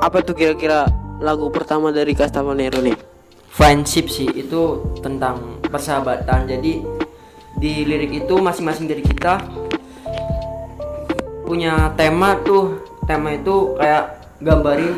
apa 0.00 0.24
tuh 0.24 0.32
kira-kira 0.32 0.88
lagu 1.20 1.52
pertama 1.52 1.92
dari 1.92 2.16
Castafanero 2.16 2.80
nih? 2.80 2.96
friendship 3.50 4.06
sih 4.06 4.30
itu 4.30 4.94
tentang 5.02 5.58
persahabatan 5.66 6.46
jadi 6.46 6.72
di 7.58 7.72
lirik 7.84 8.24
itu 8.24 8.38
masing-masing 8.38 8.86
dari 8.86 9.02
kita 9.02 9.42
punya 11.44 11.90
tema 11.98 12.38
tuh 12.46 12.78
tema 13.10 13.34
itu 13.34 13.74
kayak 13.74 14.04
gambarin 14.38 14.94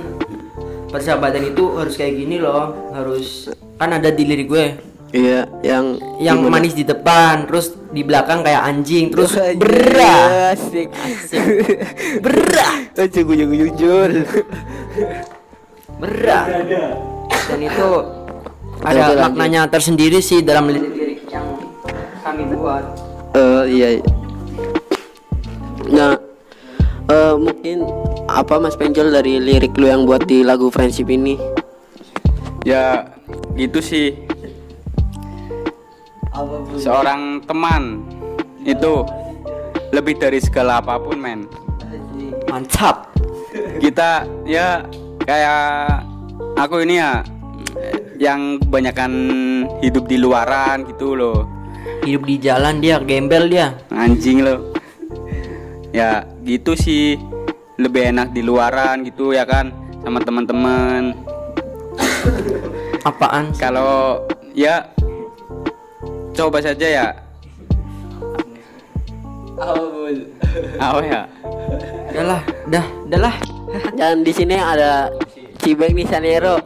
persahabatan 0.92 1.48
itu 1.48 1.64
harus 1.80 1.96
kayak 1.96 2.12
gini 2.12 2.36
loh 2.36 2.92
harus 2.92 3.48
kan 3.80 3.88
ada 3.88 4.12
di 4.12 4.28
lirik 4.28 4.52
gue 4.52 4.66
Iya, 5.12 5.44
yang 5.60 6.00
yang 6.16 6.40
gimana? 6.40 6.56
manis 6.56 6.72
di 6.72 6.88
depan 6.88 7.44
terus 7.44 7.76
di 7.92 8.00
belakang 8.00 8.40
kayak 8.40 8.64
anjing 8.64 9.12
terus 9.12 9.36
berah 9.60 10.56
Asik. 10.56 10.88
berah 12.20 12.72
Aduh, 13.00 13.28
ujung 13.28 13.52
jujur. 13.52 14.08
berah 16.00 16.44
dan 17.28 17.60
itu 17.60 17.88
ada 18.80 19.28
maknanya 19.28 19.68
tersendiri 19.68 20.24
sih 20.24 20.40
dalam 20.40 20.72
lirik-lirik 20.72 21.28
yang 21.28 21.44
kami 22.24 22.48
buat 22.52 22.84
Eh 23.32 23.64
iya. 23.68 23.88
iya. 23.96 24.02
Nah, 25.92 26.12
eh 27.12 27.34
mungkin 27.36 27.84
apa 28.24 28.56
Mas 28.56 28.72
Penjol 28.72 29.12
dari 29.12 29.36
lirik 29.36 29.76
lu 29.76 29.84
yang 29.84 30.08
buat 30.08 30.24
di 30.24 30.40
lagu 30.40 30.72
Friendship 30.72 31.12
ini? 31.12 31.36
Ya 32.64 33.12
gitu 33.52 33.84
sih. 33.84 34.16
Seorang 36.80 37.44
teman 37.44 38.00
itu 38.64 39.04
lebih 39.92 40.16
dari 40.16 40.40
segala 40.40 40.80
apa 40.80 40.96
pun 40.96 41.20
men. 41.20 41.44
mantap 42.48 43.12
Kita 43.80 44.24
ya 44.48 44.84
kayak 45.24 46.04
aku 46.56 46.84
ini 46.84 47.00
ya 47.00 47.20
yang 48.16 48.56
kebanyakan 48.60 49.12
hidup 49.84 50.08
di 50.08 50.16
luaran 50.16 50.88
gitu 50.88 51.12
loh. 51.12 51.44
hidup 52.06 52.22
di 52.26 52.38
jalan 52.38 52.78
dia 52.78 53.02
gembel 53.02 53.50
dia 53.50 53.74
Anjing 53.90 54.42
loh. 54.46 54.72
Ya 55.92 56.24
gitu 56.42 56.74
sih 56.74 57.18
lebih 57.78 58.14
enak 58.14 58.34
di 58.34 58.42
luaran 58.42 59.06
gitu 59.06 59.34
ya 59.34 59.46
kan 59.46 59.70
sama 60.02 60.18
teman-teman. 60.22 61.14
apaan 63.02 63.50
Kalau 63.58 64.22
ya 64.54 64.86
coba 66.34 66.62
saja 66.62 66.86
ya. 66.86 67.06
Oh 70.82 71.02
ya. 71.02 71.22
udahlah 72.12 72.42
dah 72.68 72.86
udahlah 73.08 73.34
Dan 73.96 74.26
di 74.26 74.32
sini 74.34 74.58
ada 74.58 75.08
Cibeng 75.62 75.94
nih 75.94 76.06
Sanero. 76.06 76.58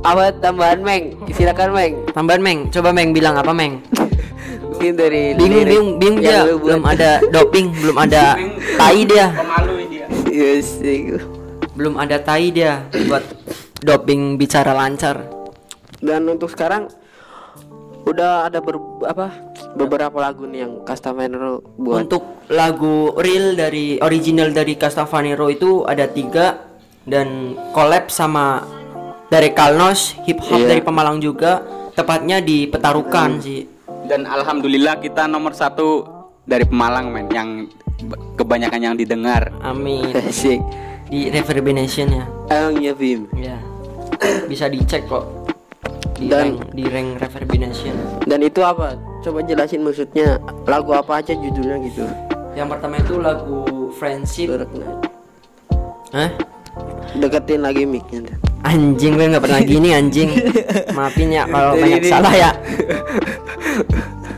Apa 0.00 0.32
tambahan 0.40 0.80
Meng? 0.80 1.20
Silakan 1.28 1.76
Meng. 1.76 1.92
tambahan 2.16 2.40
meng 2.42 2.58
coba 2.72 2.90
meng 2.90 3.12
bilang 3.12 3.36
apa 3.36 3.52
meng 3.52 3.84
Mungkin 4.80 4.96
dari 4.96 5.36
bingung 5.36 5.52
lirik 5.52 5.68
bingung 5.68 5.88
bingung 6.00 6.18
dia 6.24 6.40
belum 6.48 6.82
ada 6.82 7.10
doping 7.28 7.66
belum 7.76 7.96
ada 8.00 8.24
tai 8.80 9.04
dia 9.04 9.26
Pemalu 9.28 9.74
dia. 9.92 10.06
Yes, 10.24 10.80
iya. 10.80 11.20
belum 11.76 12.00
ada 12.00 12.16
tai 12.16 12.48
dia 12.48 12.88
buat 13.04 13.20
doping 13.78 14.40
bicara 14.40 14.72
lancar 14.72 15.28
Dan 16.00 16.24
untuk 16.26 16.48
sekarang 16.48 16.88
udah 18.08 18.48
ada 18.48 18.64
ber, 18.64 18.80
apa 19.04 19.36
beberapa 19.76 20.16
lagu 20.16 20.48
nih 20.48 20.64
yang 20.64 20.80
Castafanero 20.80 21.60
buat. 21.76 22.08
untuk 22.08 22.24
lagu 22.48 23.12
real 23.20 23.52
dari 23.52 24.00
original 24.00 24.48
dari 24.48 24.80
Castafanero 24.80 25.52
itu 25.52 25.84
ada 25.84 26.08
tiga 26.08 26.56
dan 27.04 27.52
collab 27.70 28.08
sama 28.08 28.64
dari 29.28 29.52
Kalnos 29.52 30.16
hip 30.24 30.40
hop 30.40 30.56
Iya. 30.56 30.72
dari 30.72 30.80
Pemalang 30.80 31.20
juga 31.20 31.60
tepatnya 31.92 32.40
di 32.40 32.64
Petarukan 32.64 33.44
sih 33.44 33.68
Dan 34.10 34.26
alhamdulillah 34.26 34.98
kita 34.98 35.30
nomor 35.30 35.54
satu 35.54 36.02
dari 36.42 36.66
Pemalang 36.66 37.14
men 37.14 37.30
yang 37.30 37.70
kebanyakan 38.34 38.82
yang 38.82 38.94
didengar. 38.98 39.54
Amin. 39.62 40.10
Asik. 40.26 40.58
Di 41.06 41.30
Reverbination 41.30 42.10
ya. 42.10 42.26
Emang 42.50 42.82
ya 42.82 42.90
Bim. 42.90 43.30
Ya. 43.38 43.54
Bisa 44.50 44.66
dicek 44.66 45.06
kok. 45.06 45.30
Di 46.18 46.26
Dan- 46.26 46.58
rank 46.58 46.74
di 46.74 46.90
rank 46.90 47.22
Reverbination. 47.22 47.94
Dan 48.26 48.42
itu 48.42 48.66
apa? 48.66 48.98
Coba 49.22 49.46
jelasin 49.46 49.86
maksudnya 49.86 50.42
lagu 50.66 50.90
apa 50.90 51.22
aja 51.22 51.30
judulnya 51.30 51.78
gitu. 51.86 52.02
Yang 52.58 52.66
pertama 52.66 52.98
itu 52.98 53.14
lagu 53.22 53.94
Friendship. 53.94 54.58
Hah? 56.10 56.30
Deketin 57.14 57.62
lagi 57.62 57.86
mic-nya. 57.86 58.34
Anjing 58.66 59.16
gue 59.16 59.26
nggak 59.30 59.44
pernah 59.46 59.62
gini 59.62 59.94
anjing. 59.94 60.30
Maafin 60.98 61.30
ya 61.30 61.46
kalau 61.46 61.78
banyak 61.78 62.02
salah 62.10 62.34
ya. 62.34 62.50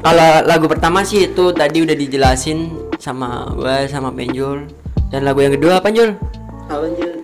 Kalau 0.03 0.31
lagu 0.51 0.67
pertama 0.67 1.07
sih 1.07 1.31
itu 1.31 1.55
tadi 1.55 1.79
udah 1.87 1.95
dijelasin 1.95 2.75
sama 2.99 3.47
gue 3.55 3.87
sama 3.87 4.11
Penjul. 4.11 4.67
Dan 5.15 5.23
lagu 5.23 5.45
yang 5.45 5.55
kedua 5.55 5.79
apa 5.79 5.95
Jul? 5.95 6.19
Apa 6.67 6.89
Jul? 6.99 7.23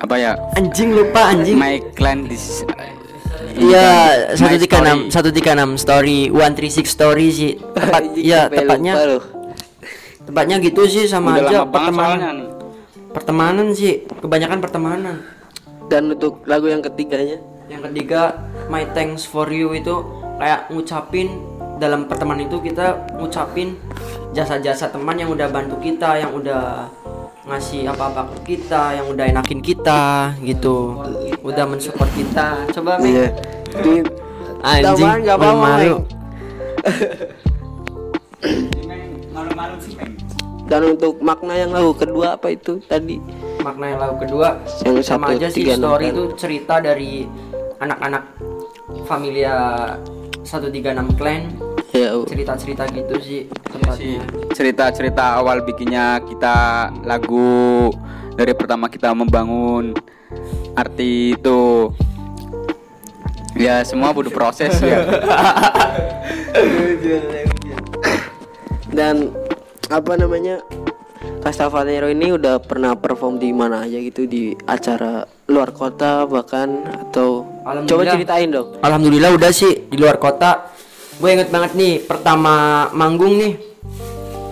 Apa 0.00 0.14
ya? 0.16 0.32
Anjing 0.56 0.96
lupa 0.96 1.36
anjing. 1.36 1.60
My 1.60 1.76
clan 1.92 2.24
this 2.30 2.64
Iya, 3.60 4.30
satu 4.38 4.56
tiga 4.56 4.78
enam, 4.80 4.98
Story. 5.04 5.12
satu 5.12 5.28
tiga 5.34 5.50
enam 5.52 5.70
story, 5.76 6.18
one 6.32 6.54
three 6.56 6.72
six 6.72 6.94
story 6.94 7.28
sih. 7.28 7.58
Tepat, 7.76 8.16
iya 8.16 8.46
tepatnya, 8.48 9.20
tepatnya 10.24 10.56
gitu 10.64 10.86
sih 10.88 11.04
sama 11.04 11.36
Udah 11.36 11.44
aja 11.50 11.58
pertemanan. 11.68 12.36
Pertemanan 13.10 13.66
sih, 13.74 14.06
kebanyakan 14.22 14.58
pertemanan. 14.62 15.16
Dan 15.90 16.14
untuk 16.14 16.46
lagu 16.46 16.70
yang 16.70 16.78
ketiganya 16.78 17.42
Yang 17.66 17.90
ketiga, 17.90 18.38
my 18.70 18.86
thanks 18.94 19.26
for 19.26 19.50
you 19.50 19.74
itu 19.74 19.98
kayak 20.40 20.72
ngucapin 20.72 21.36
dalam 21.76 22.08
pertemanan 22.08 22.48
itu 22.48 22.56
kita 22.64 22.96
ngucapin 23.20 23.76
jasa-jasa 24.32 24.88
teman 24.88 25.20
yang 25.20 25.28
udah 25.28 25.52
bantu 25.52 25.76
kita, 25.84 26.16
yang 26.16 26.32
udah 26.32 26.88
ngasih 27.44 27.88
apa-apa 27.92 28.32
ke 28.32 28.56
kita, 28.56 28.96
yang 28.96 29.06
udah 29.12 29.24
enakin 29.28 29.60
kita 29.60 30.32
gitu. 30.40 30.96
Udah 31.44 31.64
mensupport 31.68 32.08
kita. 32.16 32.64
Coba 32.72 32.96
Meng. 33.00 33.12
Iya. 33.12 33.28
Di 33.80 33.94
Anjing, 34.60 35.24
nggak 35.24 35.36
apa-apa, 35.40 35.56
malu. 35.56 35.96
Dan 40.68 40.80
untuk 40.96 41.18
makna 41.24 41.56
yang 41.56 41.72
lagu 41.74 41.96
kedua 41.96 42.36
apa 42.36 42.52
itu 42.52 42.78
tadi? 42.84 43.18
Makna 43.60 43.84
yang 43.92 44.00
lagu 44.00 44.16
kedua 44.22 44.56
Yang 44.86 44.96
sama 45.04 45.32
satu, 45.32 45.36
aja 45.36 45.46
sih 45.50 45.64
story 45.66 46.06
enam, 46.08 46.14
itu 46.14 46.22
cerita 46.38 46.78
dari 46.78 47.26
anak-anak 47.82 48.24
familia 49.08 49.56
136 50.44 51.18
clan. 51.18 51.42
Ya, 51.90 52.14
cerita-cerita 52.22 52.86
gitu 52.94 53.14
sih 53.18 53.40
tempatnya. 53.66 54.22
cerita-cerita 54.54 55.42
awal 55.42 55.66
bikinnya 55.66 56.22
kita 56.22 56.86
lagu 57.02 57.90
dari 58.38 58.54
pertama 58.54 58.86
kita 58.86 59.10
membangun 59.10 59.90
arti 60.78 61.34
itu. 61.34 61.90
Ya 63.58 63.82
semua 63.82 64.14
butuh 64.14 64.30
proses 64.30 64.70
ya. 64.78 65.02
Dan 68.94 69.34
apa 69.90 70.12
namanya? 70.14 70.62
Castavanero 71.40 72.12
ini 72.12 72.36
udah 72.36 72.60
pernah 72.60 72.92
perform 72.92 73.40
di 73.40 73.48
mana 73.50 73.88
aja 73.88 73.96
gitu? 73.96 74.28
Di 74.28 74.52
acara 74.68 75.24
luar 75.48 75.72
kota 75.72 76.28
bahkan 76.28 76.84
atau 76.86 77.48
coba 77.88 78.02
ceritain 78.12 78.52
dong. 78.52 78.76
Alhamdulillah 78.84 79.34
udah 79.34 79.48
sih 79.48 79.79
di 79.90 79.98
luar 79.98 80.16
kota. 80.16 80.70
Gue 81.18 81.34
inget 81.34 81.50
banget 81.50 81.74
nih 81.74 82.00
pertama 82.00 82.54
manggung 82.90 83.36
nih 83.36 83.54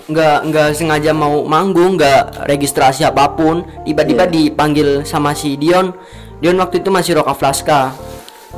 nggak 0.05 0.39
nggak 0.45 0.69
sengaja 0.73 1.13
mau 1.13 1.45
manggung 1.45 1.95
nggak 1.95 2.49
registrasi 2.49 3.05
apa 3.05 3.29
pun 3.31 3.61
tiba-tiba 3.85 4.25
Iya. 4.25 4.33
dipanggil 4.33 4.89
sama 5.05 5.33
si 5.33 5.53
Dion 5.55 5.93
Dion 6.41 6.57
waktu 6.57 6.81
itu 6.81 6.89
masih 6.89 7.21
Roka 7.21 7.37
Flaska 7.37 7.93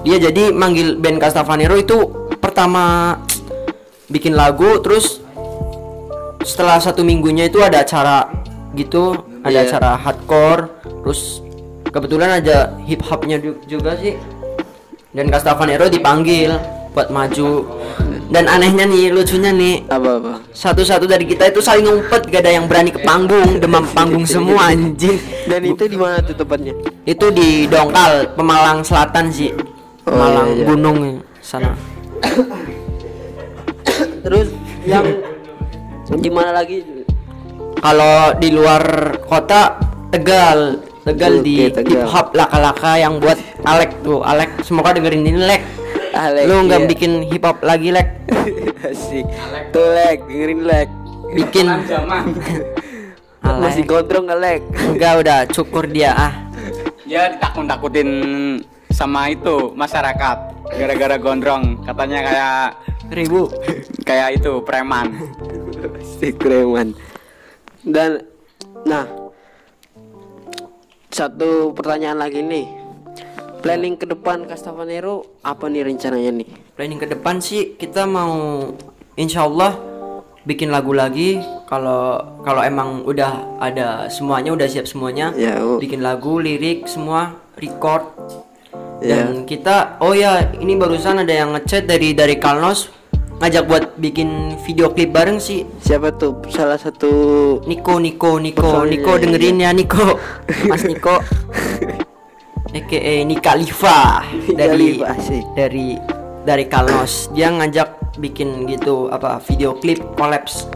dia 0.06 0.14
jadi 0.16 0.54
manggil 0.54 0.94
band 0.94 1.18
Castavanero 1.18 1.74
itu 1.74 2.06
pertama 2.38 3.18
bikin 4.06 4.38
lagu 4.38 4.78
terus 4.78 5.18
setelah 6.40 6.78
satu 6.78 7.02
minggunya 7.02 7.46
itu 7.46 7.58
ada 7.58 7.82
acara 7.82 8.30
gitu 8.72 9.18
ada 9.42 9.50
Iya. 9.50 9.66
acara 9.66 9.90
hardcore 9.98 10.62
terus 11.02 11.42
kebetulan 11.84 12.38
ada 12.38 12.78
hip 12.86 13.02
hopnya 13.02 13.42
ju- 13.42 13.58
juga 13.66 13.98
sih 13.98 14.14
dan 15.10 15.26
Castavanero 15.26 15.86
dipanggil 15.86 16.54
buat 16.90 17.06
maju 17.08 17.66
dan 18.30 18.46
anehnya 18.46 18.82
nih 18.82 19.10
lucunya 19.10 19.50
nih 19.50 19.86
Apa 19.86 20.08
apa? 20.16 20.32
satu-satu 20.50 21.04
dari 21.04 21.22
kita 21.22 21.46
itu 21.46 21.58
saling 21.58 21.82
ngumpet 21.82 22.26
gak 22.26 22.42
ada 22.42 22.50
yang 22.52 22.64
berani 22.66 22.90
ke 22.90 22.98
panggung 23.00 23.58
demam 23.58 23.82
panggung 23.88 24.22
semua 24.22 24.68
anjing 24.70 25.18
Dan 25.46 25.60
itu 25.66 25.82
di 25.84 25.94
mana 25.94 26.18
tuh 26.20 26.34
tempatnya? 26.34 26.74
itu 27.04 27.26
di 27.30 27.64
Dongkal 27.66 28.34
Pemalang 28.34 28.82
Selatan 28.82 29.30
sih 29.30 29.50
Oh, 30.00 30.10
Pemalang 30.10 30.48
iya, 30.48 30.56
iya. 30.56 30.64
Gunung 30.64 30.96
ya, 30.98 31.12
sana 31.40 31.70
Terus 34.24 34.46
yang 34.82 35.04
di 36.12 36.28
mana 36.28 36.50
lagi? 36.52 36.82
kalau 37.78 38.34
di 38.36 38.48
luar 38.50 38.82
kota 39.22 39.78
Tegal 40.10 40.82
Tegal 41.00 41.40
di 41.40 41.72
Tegal. 41.72 42.04
hip 42.04 42.04
hop 42.12 42.26
laka-laka 42.36 43.00
yang 43.00 43.16
buat 43.20 43.38
Alek 43.64 44.04
tuh. 44.04 44.20
Alek 44.20 44.60
semoga 44.60 44.92
dengerin 44.92 45.24
ini 45.24 45.40
Lek. 45.40 45.62
Alek, 46.10 46.44
lu 46.44 46.66
nggak 46.66 46.80
iya. 46.84 46.88
bikin 46.90 47.12
hip 47.28 47.44
hop 47.44 47.64
lagi 47.64 47.88
Lek. 47.94 48.08
Asik. 48.90 49.24
Tuh 49.72 49.86
lek, 49.92 50.24
dengerin 50.28 50.60
lek. 50.64 50.88
bikin. 51.36 51.66
Masih 53.60 53.84
Alek. 53.84 53.88
gondrong 53.88 54.24
nggak 54.28 54.40
lek? 54.40 54.60
enggak 54.92 55.12
udah 55.24 55.38
cukur 55.48 55.84
dia 55.88 56.12
ah. 56.12 56.32
Ya 57.08 57.32
ditakut-takutin 57.32 58.08
sama 58.92 59.32
itu 59.32 59.72
masyarakat. 59.72 60.38
Gara-gara 60.70 61.16
gondrong 61.16 61.82
katanya 61.82 62.18
kayak 62.22 62.64
ribu. 63.10 63.48
kayak 64.04 64.42
itu 64.42 64.60
preman. 64.64 65.12
Si 66.20 66.36
kreman 66.36 66.92
dan 67.84 68.24
nah 68.84 69.08
satu 71.20 71.76
pertanyaan 71.76 72.16
lagi 72.16 72.40
nih. 72.40 72.64
Planning 73.60 74.00
ke 74.00 74.08
depan 74.08 74.48
Castavanero 74.48 75.36
apa 75.44 75.68
nih 75.68 75.84
rencananya 75.84 76.32
nih? 76.32 76.48
Planning 76.80 76.96
ke 76.96 77.08
depan 77.12 77.44
sih 77.44 77.76
kita 77.76 78.08
mau 78.08 78.72
insya 79.20 79.44
Allah 79.44 79.76
bikin 80.48 80.72
lagu 80.72 80.96
lagi. 80.96 81.44
Kalau 81.68 82.40
kalau 82.40 82.64
emang 82.64 83.04
udah 83.04 83.60
ada 83.60 84.08
semuanya 84.08 84.56
udah 84.56 84.64
siap 84.64 84.88
semuanya 84.88 85.36
Ya, 85.36 85.60
bikin 85.76 86.00
lagu 86.00 86.40
lirik 86.40 86.88
semua 86.88 87.36
record. 87.60 88.08
Ya. 89.00 89.24
dan 89.24 89.48
kita 89.48 89.96
oh 90.04 90.12
ya 90.12 90.52
ini 90.60 90.76
barusan 90.76 91.24
ada 91.24 91.32
yang 91.32 91.56
ngechat 91.56 91.88
dari 91.88 92.12
dari 92.12 92.36
Kalnos 92.36 92.92
ngajak 93.40 93.64
buat 93.64 93.84
bikin 93.96 94.60
video 94.68 94.92
klip 94.92 95.16
bareng 95.16 95.40
sih. 95.40 95.64
Siapa 95.80 96.12
tuh? 96.12 96.44
Salah 96.52 96.76
satu 96.76 97.10
Niko 97.64 97.96
Niko 97.96 98.36
Niko. 98.36 98.84
Niko 98.84 99.16
dengerin 99.16 99.64
ya 99.64 99.72
Niko. 99.72 100.20
Mas 100.68 100.84
Niko. 100.84 101.18
EKE 102.76 103.26
Nika 103.26 103.56
Liva. 103.56 104.22
Dari 104.46 105.00
dari 105.56 105.96
dari 106.44 106.64
Kalnos. 106.68 107.32
Dia 107.32 107.50
ngajak 107.50 108.20
bikin 108.20 108.68
gitu 108.68 109.08
apa 109.08 109.40
video 109.48 109.74
klip 109.80 110.04
collapse. 110.14 110.68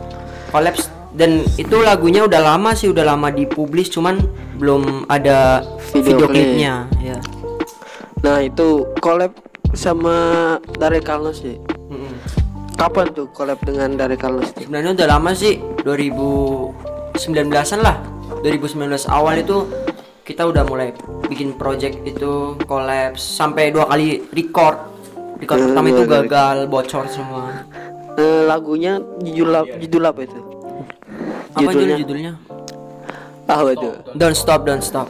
Collapse. 0.51 0.89
Dan 1.15 1.47
itu 1.55 1.79
lagunya 1.79 2.27
udah 2.27 2.43
lama 2.43 2.75
sih 2.75 2.91
udah 2.91 3.15
lama 3.15 3.31
dipublish 3.31 3.95
cuman 3.95 4.19
belum 4.59 5.07
ada 5.07 5.63
Video 5.95 6.19
video, 6.19 6.27
klip. 6.27 6.43
klipnya 6.59 6.91
ya. 6.99 7.19
Nah 8.27 8.43
itu 8.43 8.83
collab 8.99 9.31
sama 9.79 10.59
Dari 10.75 10.99
Carlos 10.99 11.39
ya 11.39 11.55
Mm-mm. 11.55 11.74
Kapan 12.75 13.07
tuh 13.11 13.27
collab 13.31 13.59
dengan 13.63 13.95
Dari 13.95 14.15
Carlos 14.15 14.51
sebenarnya 14.53 14.93
udah 14.93 15.09
lama 15.09 15.31
sih 15.33 15.57
2019an 15.83 17.81
lah. 17.81 17.97
2019 18.41 18.77
awal 19.09 19.35
itu 19.39 19.65
kita 20.21 20.45
udah 20.45 20.65
mulai 20.65 20.93
bikin 21.25 21.55
project 21.55 22.01
itu 22.03 22.57
collapse 22.65 23.21
sampai 23.21 23.71
dua 23.71 23.87
kali 23.87 24.25
record. 24.31 24.77
Record 25.37 25.59
Hmm, 25.59 25.67
pertama 25.71 25.87
itu 25.91 26.03
gagal 26.05 26.57
bocor 26.67 27.05
semua. 27.09 27.65
Eh, 28.15 28.43
lagunya 28.45 29.03
judul 29.21 29.55
ap- 29.55 29.75
judul 29.77 30.05
apa 30.05 30.21
itu? 30.23 30.39
Apa 31.53 31.71
judul 31.71 31.99
judulnya? 31.99 32.33
Apa 33.45 33.71
itu? 33.71 33.89
Don't 34.15 34.37
stop 34.37 34.65
don't 34.65 34.81
stop. 34.81 35.09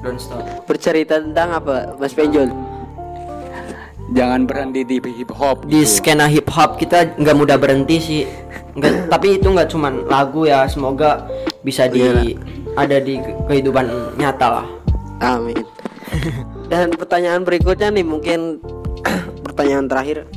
Don't 0.00 0.16
stop. 0.16 0.40
Bercerita 0.64 1.18
tentang 1.18 1.52
apa 1.52 1.96
Mas 1.96 2.12
Penjol 2.12 2.48
jangan 4.14 4.46
berhenti 4.46 4.86
di 4.86 4.96
hip 5.02 5.34
hop 5.34 5.66
di 5.66 5.82
gitu. 5.82 5.98
skena 5.98 6.30
hip 6.30 6.46
hop 6.46 6.78
kita 6.78 7.18
nggak 7.18 7.36
mudah 7.36 7.58
berhenti 7.58 7.96
sih 7.98 8.22
nggak 8.74 9.10
tapi 9.10 9.38
itu 9.38 9.50
nggak 9.50 9.66
cuman 9.66 10.06
lagu 10.06 10.46
ya 10.46 10.62
semoga 10.66 11.26
bisa 11.60 11.90
di 11.90 12.04
Iyalah. 12.04 12.24
ada 12.78 12.96
di 13.00 13.18
ke- 13.18 13.34
kehidupan 13.48 13.86
nyata 14.14 14.62
lah 14.62 14.66
Amin. 15.16 15.56
Dan 16.68 16.92
pertanyaan 16.92 17.40
berikutnya 17.40 17.88
nih 17.88 18.04
mungkin 18.04 18.60
pertanyaan 19.48 19.88
terakhir. 19.88 20.28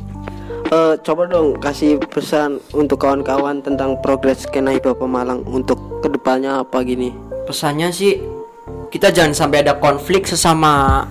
eh, 0.72 0.94
coba 1.04 1.28
dong 1.28 1.60
kasih 1.60 2.00
pesan 2.00 2.64
untuk 2.72 3.02
kawan-kawan 3.02 3.60
tentang 3.60 4.00
progres 4.00 4.48
skena 4.48 4.72
hip 4.72 4.88
hop 4.88 4.98
Pemalang 4.98 5.44
untuk 5.44 6.00
ke 6.00 6.08
depannya 6.08 6.64
apa 6.64 6.80
gini 6.80 7.12
pesannya 7.44 7.92
sih 7.92 8.22
kita 8.88 9.12
jangan 9.12 9.36
sampai 9.36 9.62
ada 9.62 9.76
konflik 9.76 10.24
sesama 10.24 11.04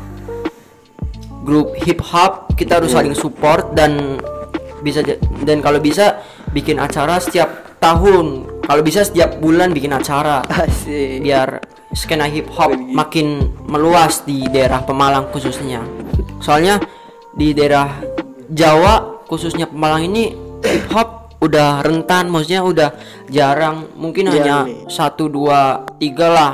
grup 1.43 1.75
hip 1.80 2.04
hop 2.04 2.52
kita 2.60 2.80
harus 2.80 2.91
saling 2.91 3.15
support 3.15 3.71
dan 3.73 4.19
bisa 4.84 5.04
dan 5.43 5.60
kalau 5.60 5.80
bisa 5.80 6.23
bikin 6.52 6.80
acara 6.80 7.19
setiap 7.19 7.78
tahun. 7.80 8.60
Kalau 8.69 8.82
bisa 8.86 9.02
setiap 9.02 9.41
bulan 9.41 9.73
bikin 9.73 9.89
acara. 9.95 10.45
Asik. 10.45 11.25
Biar 11.25 11.58
skena 11.95 12.30
hip 12.30 12.45
hop 12.54 12.75
makin 12.78 13.49
meluas 13.65 14.21
di 14.28 14.45
daerah 14.45 14.86
Pemalang 14.86 15.34
khususnya. 15.34 15.82
Soalnya 16.38 16.78
di 17.34 17.56
daerah 17.56 17.97
Jawa 18.49 19.25
khususnya 19.25 19.65
Pemalang 19.65 20.06
ini 20.06 20.38
hip 20.62 20.86
hop 20.93 21.34
udah 21.39 21.82
rentan 21.82 22.30
maksudnya 22.30 22.62
udah 22.62 22.89
jarang. 23.32 23.89
Mungkin 23.97 24.30
hanya 24.30 24.69
satu 24.86 25.32
dua 25.32 25.82
tiga 25.97 26.30
lah 26.30 26.52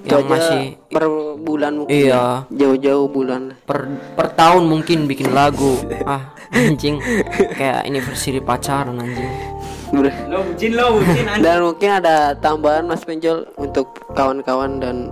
Itu 0.00 0.16
yang 0.16 0.28
masih 0.32 0.62
per 0.88 1.04
bulan 1.40 1.72
mungkin 1.84 1.92
Iya. 1.92 2.08
ya. 2.16 2.24
jauh-jauh 2.48 3.08
bulan. 3.12 3.52
Per 3.68 3.78
per 4.16 4.32
tahun 4.32 4.64
mungkin 4.64 5.04
bikin 5.04 5.36
lagu. 5.36 5.76
Ah 6.08 6.32
anjing. 6.50 6.98
Kayak 7.52 7.84
anniversary 7.84 8.40
pacaran 8.40 8.96
anjing. 8.96 9.28
Udah. 9.90 10.14
Lo 10.30 10.46
bucin 10.46 10.72
lo 10.78 11.02
bucin 11.02 11.26
dan 11.42 11.58
mungkin 11.60 11.90
ada 11.90 12.32
tambahan 12.38 12.86
Mas 12.86 13.02
Penjol 13.02 13.44
untuk 13.58 13.90
kawan-kawan 14.14 14.78
dan 14.78 15.10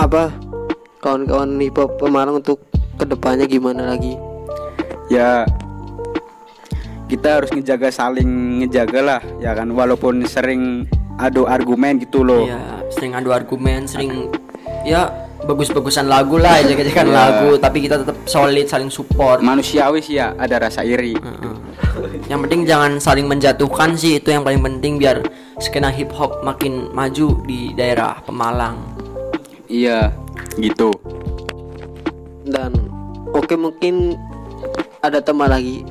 apa 0.00 0.32
kawan-kawan 0.98 1.60
hip 1.60 1.76
hop 1.76 2.00
Pemalang 2.00 2.40
untuk 2.40 2.58
ke 2.96 3.04
depannya 3.04 3.44
gimana 3.44 3.94
lagi? 3.94 4.16
Ya 5.12 5.44
kita 7.06 7.42
harus 7.42 7.50
ngejaga 7.50 7.90
saling 7.90 8.62
ngejaga 8.64 9.00
lah 9.02 9.20
ya 9.38 9.52
kan? 9.52 9.68
Walaupun 9.70 10.24
sering 10.24 10.88
adu 11.20 11.44
argumen 11.44 12.00
gitu 12.00 12.24
loh. 12.24 12.48
Ya 12.48 12.80
sering 12.90 13.12
adu 13.14 13.30
argumen 13.30 13.84
sering 13.86 14.32
ya 14.82 15.12
bagus-bagusan 15.40 16.04
lagu 16.04 16.36
lah 16.36 16.60
jaga-jagaan 16.60 17.08
Iya. 17.08 17.16
lagu 17.16 17.50
tapi 17.56 17.80
kita 17.84 18.04
tetap 18.04 18.16
solid 18.28 18.66
saling 18.68 18.92
support. 18.92 19.40
Manusiawi 19.40 20.00
sih 20.04 20.20
ya 20.20 20.36
ada 20.36 20.60
rasa 20.60 20.84
iri. 20.84 21.16
Heeh. 21.16 21.56
yang 22.30 22.46
penting 22.46 22.62
jangan 22.62 23.02
saling 23.02 23.26
menjatuhkan 23.26 23.98
sih 23.98 24.22
itu 24.22 24.30
yang 24.30 24.46
paling 24.46 24.62
penting 24.62 24.96
biar 24.96 25.26
skena 25.58 25.90
hip 25.90 26.14
hop 26.14 26.40
makin 26.46 26.86
maju 26.94 27.42
di 27.44 27.74
daerah 27.74 28.20
Pemalang. 28.22 28.78
Iya 29.66 30.14
gitu. 30.56 30.94
Dan 32.46 32.74
oke 33.34 33.54
mungkin 33.58 34.14
ada 35.02 35.18
teman 35.18 35.50
lagi. 35.50 35.82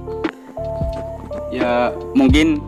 Ya 1.50 1.90
mungkin 2.14 2.62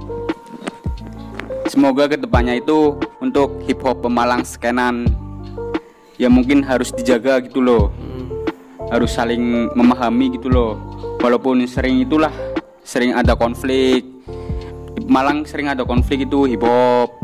semoga 1.72 2.12
ke 2.12 2.20
depannya 2.20 2.60
itu 2.60 3.00
untuk 3.24 3.64
hip 3.64 3.80
hop 3.80 4.04
Pemalang 4.04 4.44
skenan 4.44 5.08
ya 6.20 6.28
mungkin 6.28 6.68
harus 6.68 6.92
dijaga 6.92 7.40
gitu 7.40 7.64
loh. 7.64 7.96
Harus 8.92 9.16
saling 9.16 9.72
memahami 9.72 10.36
gitu 10.36 10.52
loh. 10.52 10.76
Walaupun 11.24 11.64
sering 11.64 12.04
itulah 12.04 12.36
sering 12.84 13.16
ada 13.16 13.40
konflik. 13.40 14.04
Di 14.92 15.00
Pemalang 15.00 15.48
sering 15.48 15.72
ada 15.72 15.88
konflik 15.88 16.28
itu 16.28 16.44
hip 16.52 16.60
hop 16.60 17.22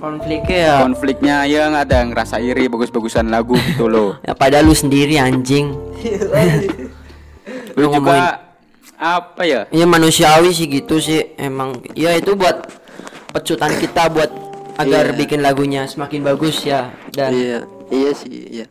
konfliknya 0.00 0.56
ya? 0.56 0.74
Konfliknya 0.80 1.36
ya 1.44 1.62
nggak 1.68 1.84
ada 1.84 1.96
yang 2.00 2.08
ngerasa 2.16 2.36
iri 2.40 2.64
bagus-bagusan 2.72 3.28
lagu 3.28 3.54
gitu 3.54 3.86
loh. 3.86 4.16
Ya 4.26 4.32
padahal 4.32 4.64
lu 4.64 4.74
sendiri 4.74 5.20
anjing. 5.20 5.76
Lu 7.76 7.84
juga 7.92 8.49
apa 9.00 9.42
ya? 9.42 9.60
Ya 9.72 9.88
manusiawi 9.88 10.52
sih 10.52 10.68
gitu 10.68 11.00
sih. 11.00 11.32
Emang 11.34 11.80
ya 11.96 12.12
itu 12.12 12.36
buat 12.36 12.68
pecutan 13.32 13.72
kita 13.74 14.06
buat 14.06 14.28
agar 14.76 15.12
Iya. 15.12 15.16
bikin 15.16 15.40
lagunya 15.40 15.84
semakin 15.84 16.20
bagus 16.22 16.60
ya 16.62 16.88
dan 17.10 17.32
iya 17.32 17.58
iya 17.88 18.10
sih 18.12 18.32
iya. 18.50 18.66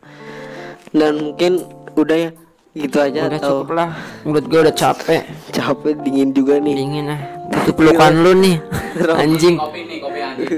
Dan 0.90 1.18
mungkin 1.22 1.66
udah 1.94 2.18
ya 2.18 2.30
gitu 2.70 2.98
aja 2.98 3.26
udah 3.26 3.38
atau 3.38 3.50
cukup 3.62 3.70
lah. 3.74 3.88
Mulut 4.22 4.46
gue 4.46 4.60
udah 4.60 4.74
capek. 4.74 5.22
Capek 5.50 5.94
dingin 6.02 6.30
juga 6.30 6.58
nih. 6.58 6.74
Dingin 6.78 7.06
ah 7.10 7.20
itu 7.50 7.70
pelukan 7.74 8.12
lu 8.22 8.32
nih 8.38 8.56
anjing. 9.22 9.58
Kopi 9.58 9.80
nih 9.82 9.98
kopi 9.98 10.18
anjing 10.22 10.48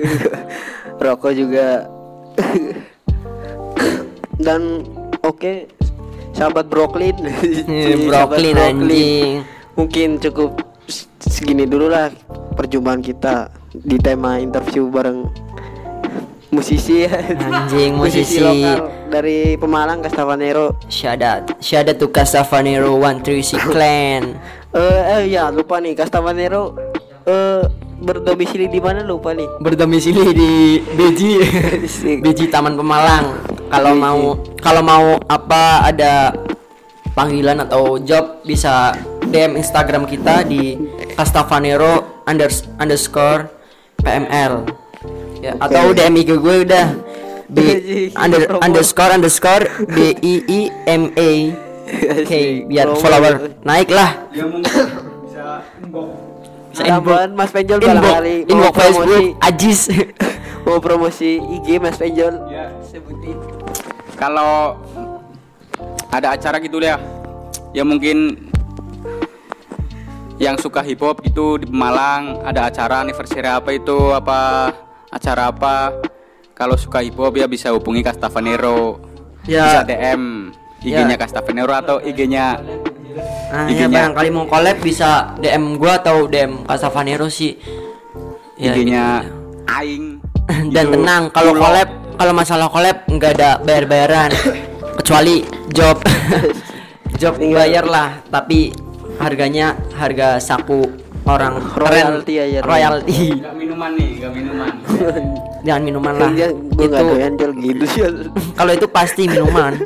rokok 1.04 1.32
juga. 1.32 1.66
Dan 4.38 4.82
oke 5.22 5.68
sahabat 6.32 6.66
Brooklyn. 6.66 7.16
Eh, 7.22 8.08
Sahabat 8.08 8.40
Brooklyn. 8.40 8.56
anjing 8.56 9.32
mungkin 9.74 10.20
cukup 10.20 10.60
segini 11.22 11.64
dulu 11.64 11.88
lah 11.88 12.10
perjumpaan 12.58 13.00
kita 13.00 13.48
di 13.72 13.96
tema 13.96 14.36
interview 14.36 14.90
bareng 14.92 15.24
musisi 16.52 17.08
Anjing, 17.08 17.96
musisi. 18.00 18.36
lokal 18.38 19.08
dari 19.08 19.56
Pemalang 19.56 20.04
Castavanero. 20.04 20.76
Syadat. 20.88 21.56
Syadat 21.64 21.96
tuh 21.96 22.12
Castavanero 22.12 22.92
One 22.92 23.24
Three 23.24 23.40
Si 23.40 23.56
Clan. 23.72 24.36
Eh 24.76 25.02
eh, 25.16 25.22
ya 25.32 25.48
lupa 25.48 25.80
nih 25.80 25.96
Castavanero 25.96 26.76
eh 27.24 27.64
berdomisili 28.02 28.68
di 28.68 28.80
mana? 28.84 29.00
Lupa 29.00 29.32
nih. 29.32 29.48
Berdomisili 29.64 30.36
di 30.36 30.52
Beji 30.92 31.32
Beji 32.24 32.44
Taman 32.52 32.76
Pemalang. 32.76 33.40
Kalau 33.72 33.92
mau 33.96 34.20
kalau 34.60 34.82
mau 34.84 35.16
apa 35.32 35.88
ada 35.88 36.36
panggilan 37.16 37.64
atau 37.64 37.96
job 37.96 38.44
bisa 38.44 38.92
DM 39.32 39.56
Instagram 39.56 40.04
kita 40.04 40.44
di 40.44 40.76
Castavanero 41.16 42.22
unders- 42.28 42.68
underscore 42.76 43.48
PML 43.98 44.68
ya 45.40 45.56
Oke. 45.56 45.62
atau 45.64 45.84
DM 45.90 46.14
IG 46.20 46.30
gue 46.36 46.56
udah. 46.62 46.86
B 47.48 47.56
Beji, 47.58 48.00
under, 48.22 48.40
promo. 48.46 48.60
underscore 48.60 49.12
underscore 49.12 49.64
B 49.88 49.96
I 50.14 50.34
I 50.46 50.60
M 50.86 51.02
A. 51.12 51.30
Oke 51.92 52.40
biar 52.64 52.88
follower 52.96 53.34
naik 53.60 53.88
lah 53.88 54.16
ya 54.30 54.48
bisa 54.48 54.84
Bisa 56.72 56.82
Tambahan 56.88 57.36
Mas 57.36 57.52
Penjol 57.52 57.78
inbox, 57.78 57.92
barangkali 57.92 58.36
mau 58.38 58.48
inbox 58.48 58.72
Facebook 58.72 59.04
promosi 59.04 59.26
Ajis. 59.40 59.80
Mau 60.64 60.78
promosi 60.78 61.30
IG 61.36 61.68
Mas 61.76 61.98
Penjol? 61.98 62.38
Ya. 62.48 62.70
sebutin. 62.86 63.34
Kalau 64.14 64.78
ada 66.08 66.32
acara 66.32 66.56
gitu 66.56 66.78
ya 66.78 66.96
ya 67.72 67.82
mungkin 67.82 68.48
yang 70.42 70.58
suka 70.58 70.82
hip 70.82 70.98
hop 70.98 71.22
gitu 71.22 71.54
di 71.54 71.70
Pemalang 71.70 72.42
ada 72.42 72.66
acara 72.66 73.06
anniversary 73.06 73.46
apa 73.46 73.70
itu 73.70 74.10
apa 74.10 74.74
acara 75.06 75.54
apa 75.54 75.94
kalau 76.52 76.74
suka 76.74 76.98
hip 76.98 77.14
hop 77.14 77.38
ya 77.38 77.46
bisa 77.46 77.70
hubungi 77.70 78.02
Castavanero 78.02 78.98
Ya. 79.42 79.66
bisa 79.66 79.80
DM 79.82 80.50
IG-nya 80.82 81.14
Ya. 81.14 81.78
Atau 81.78 81.98
IG-nya 82.02 82.46
Nah, 83.52 83.68
ya 83.68 83.84
IG-nya. 83.84 84.08
barangkali 84.08 84.28
mau 84.32 84.46
collab 84.48 84.78
bisa 84.80 85.36
DM 85.36 85.76
gua 85.76 86.00
atau 86.00 86.24
DM 86.24 86.64
Casavanero 86.64 87.28
sih. 87.28 87.52
Ya, 88.56 88.72
IG-nya 88.72 89.04
gitu. 89.20 89.36
Aing 89.68 90.06
Dan 90.74 90.84
gitu. 90.88 90.92
tenang, 90.96 91.22
kalau 91.30 91.52
collab, 91.54 91.88
kalau 92.16 92.32
masalah 92.32 92.66
collab 92.72 93.04
nggak 93.04 93.32
ada 93.38 93.50
bayar-bayaran 93.60 94.30
kecuali 94.96 95.44
job. 95.70 96.00
job 97.20 97.36
bayar 97.36 97.84
lah, 97.84 98.18
tapi 98.32 98.72
harganya 99.22 99.66
harga 99.92 100.36
saku 100.36 100.82
orang. 101.22 101.62
Royalty 101.72 102.34
aja, 102.36 102.58
royalty. 102.60 103.38
Nggak 103.38 103.54
minuman 103.54 103.90
nih 103.94 104.08
nggak 104.18 104.32
minuman 104.32 104.70
Jangan 105.66 105.82
minuman 105.84 106.14
lah. 106.16 106.30
Dia 106.32 106.48
gue 106.50 106.86
nggak 106.90 107.00
Itu 107.00 107.10
doyan 107.14 107.32
gitu 107.56 107.84
sih 107.86 108.02
kalau 108.58 108.72
itu 108.72 108.86
pasti 108.86 109.22
minuman. 109.24 109.78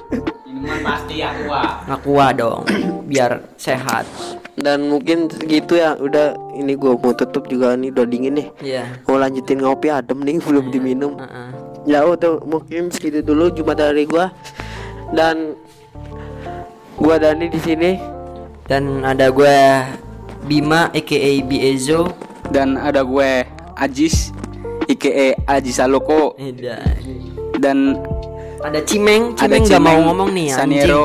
minuman 0.49 0.81
pasti 0.83 1.20
aqua 1.20 1.85
Aqua 1.87 2.27
dong, 2.33 2.64
biar 3.05 3.44
sehat. 3.55 4.09
dan 4.57 4.88
mungkin 4.88 5.29
segitu 5.29 5.77
ya 5.77 5.92
udah 5.94 6.33
ini 6.57 6.72
gue 6.75 6.88
mau 6.90 7.12
tutup 7.12 7.44
juga 7.44 7.77
nih 7.77 7.92
udah 7.92 8.09
dingin 8.09 8.35
nih 8.35 8.49
Iya. 8.64 9.05
mau 9.05 9.20
lanjutin 9.20 9.61
ngopi 9.61 9.92
adem 9.92 10.16
nih 10.18 10.40
belum 10.40 10.72
diminum 10.72 11.12
Heeh. 11.14 11.49
ya 11.85 12.01
udah 12.03 12.40
mungkin 12.40 12.88
segitu 12.88 13.20
dulu 13.20 13.53
cuma 13.53 13.77
dari 13.77 14.09
gua 14.09 14.33
dan 15.12 15.53
gua 16.96 17.20
Dani 17.20 17.46
di 17.46 17.61
sini 17.61 18.01
Dan 18.66 19.02
ada 19.02 19.31
gue 19.31 19.57
Bima 20.46 20.90
aka 20.90 21.31
Biezo. 21.42 22.11
Dan 22.50 22.79
ada 22.79 23.02
gue 23.02 23.42
Ajis 23.74 24.31
IKE 24.87 25.35
Ajis 25.46 25.79
Aloko. 25.79 26.35
Dan 27.59 27.98
Ada 28.57 28.83
Cimeng, 28.83 29.37
ada 29.38 29.57
Cimeng 29.57 29.62
nggak 29.62 29.83
mau 29.83 29.94
Cimeng, 29.94 30.07
ngomong 30.11 30.29
nih 30.35 30.46
anjing. 30.50 30.83
Sanero 30.83 31.05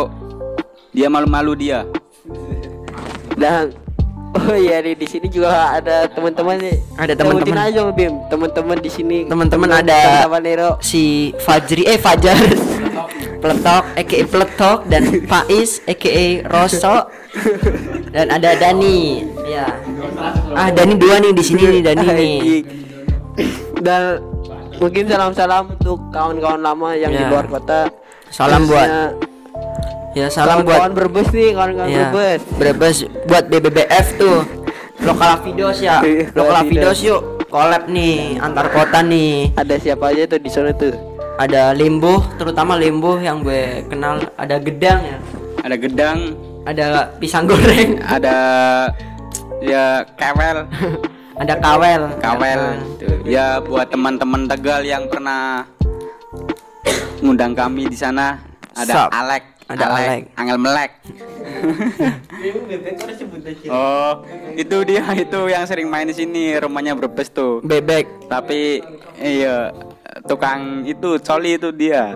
dia 0.92 1.08
malu-malu 1.08 1.54
dia. 1.54 1.86
Dan 3.38 3.76
oh 4.34 4.56
iya 4.58 4.82
nih 4.82 4.98
di 4.98 5.06
sini 5.06 5.28
juga 5.30 5.78
ada 5.78 6.10
teman-teman 6.10 6.58
nih. 6.58 6.76
Ada 6.98 7.14
teman-teman. 7.14 7.58
aja 7.62 7.82
Bim. 7.94 8.14
Teman-teman 8.28 8.78
di 8.82 8.90
sini. 8.90 9.18
Teman-teman 9.30 9.68
teman 9.70 9.84
ada- 9.84 10.26
Si 10.82 11.36
Fajri 11.44 11.86
eh 11.86 12.00
Fajar 12.02 12.40
Peletok 13.42 13.84
aka 13.98 14.18
Peletok 14.30 14.80
dan 14.86 15.04
Faiz 15.26 15.82
aka 15.90 16.46
Roso 16.46 17.10
dan 18.14 18.30
ada 18.30 18.54
Dani. 18.56 19.26
Ya. 19.50 19.66
Ah 20.54 20.70
Dani 20.70 20.94
dua 20.96 21.18
nih 21.18 21.34
di 21.34 21.44
sini 21.44 21.64
nih 21.66 21.82
Dani 21.82 22.06
nih. 22.06 22.38
Dan 23.82 24.22
mungkin 24.78 25.10
salam-salam 25.10 25.74
untuk 25.74 25.98
kawan-kawan 26.14 26.62
lama 26.62 26.94
yang 26.94 27.10
di 27.10 27.24
Ya. 27.26 27.30
luar 27.34 27.50
kota. 27.50 27.90
Salam 28.30 28.70
buat 28.70 29.18
ya 30.14 30.28
salam 30.30 30.62
buat 30.62 30.78
kawan-kawan 30.78 30.94
berbes 30.94 31.28
nih, 31.34 31.50
kawan-kawan 31.58 31.90
ya, 31.90 31.98
berbes. 32.14 32.42
Brebes 32.56 32.98
buat 33.26 33.44
BBBF 33.50 34.08
tuh. 34.22 34.40
Lokal 35.02 35.42
Videos 35.42 35.82
ya. 35.82 36.06
Iya, 36.06 36.30
Lokal 36.38 36.62
Videos. 36.70 36.94
Videos 36.94 37.00
yuk. 37.02 37.22
Collab 37.52 37.90
nih 37.92 38.40
antar 38.40 38.72
kota 38.72 39.02
nih. 39.04 39.52
Ada 39.58 39.76
siapa 39.76 40.14
aja 40.14 40.24
tuh 40.24 40.40
di 40.40 40.48
sana 40.48 40.72
tuh? 40.72 40.94
Ada 41.42 41.74
Limbo, 41.74 42.22
terutama 42.38 42.78
Limbo 42.78 43.18
yang 43.18 43.42
gue 43.42 43.82
kenal. 43.90 44.22
Ada 44.38 44.62
Gedang 44.62 45.02
ya. 45.02 45.18
ada 45.62 45.78
gedang 45.78 46.18
Ada 46.66 46.86
pisang 47.18 47.46
goreng. 47.46 47.98
ada 48.18 48.38
ya 49.62 50.06
kewel 50.14 50.70
Ada 51.42 51.58
Kawel. 51.58 52.02
kawel 52.22 52.62
Ya. 53.26 53.26
ya 53.26 53.48
buat 53.58 53.90
teman-teman 53.90 54.46
tegal 54.46 54.82
yang 54.82 55.10
pernah 55.10 55.66
ngundang 57.18 57.54
kami 57.54 57.86
di 57.86 57.94
sana 57.94 58.42
ada 58.74 58.94
Sup. 58.94 59.10
Alek 59.10 59.44
Ada 59.70 59.86
Alek. 59.90 60.22
Angel 60.34 60.58
Melek 60.58 60.92
oh 63.70 64.26
itu 64.54 64.78
dia 64.82 65.06
itu 65.14 65.40
yang 65.46 65.66
sering 65.66 65.86
main 65.86 66.06
di 66.06 66.14
sini 66.14 66.58
rumahnya 66.58 66.94
Brebes 66.94 67.30
tuh 67.30 67.62
Bebek. 67.62 68.26
tapi 68.26 68.82
iya 69.18 69.70
tukang 70.28 70.84
itu 70.84 71.16
coli 71.22 71.56
itu 71.56 71.70
dia. 71.72 72.16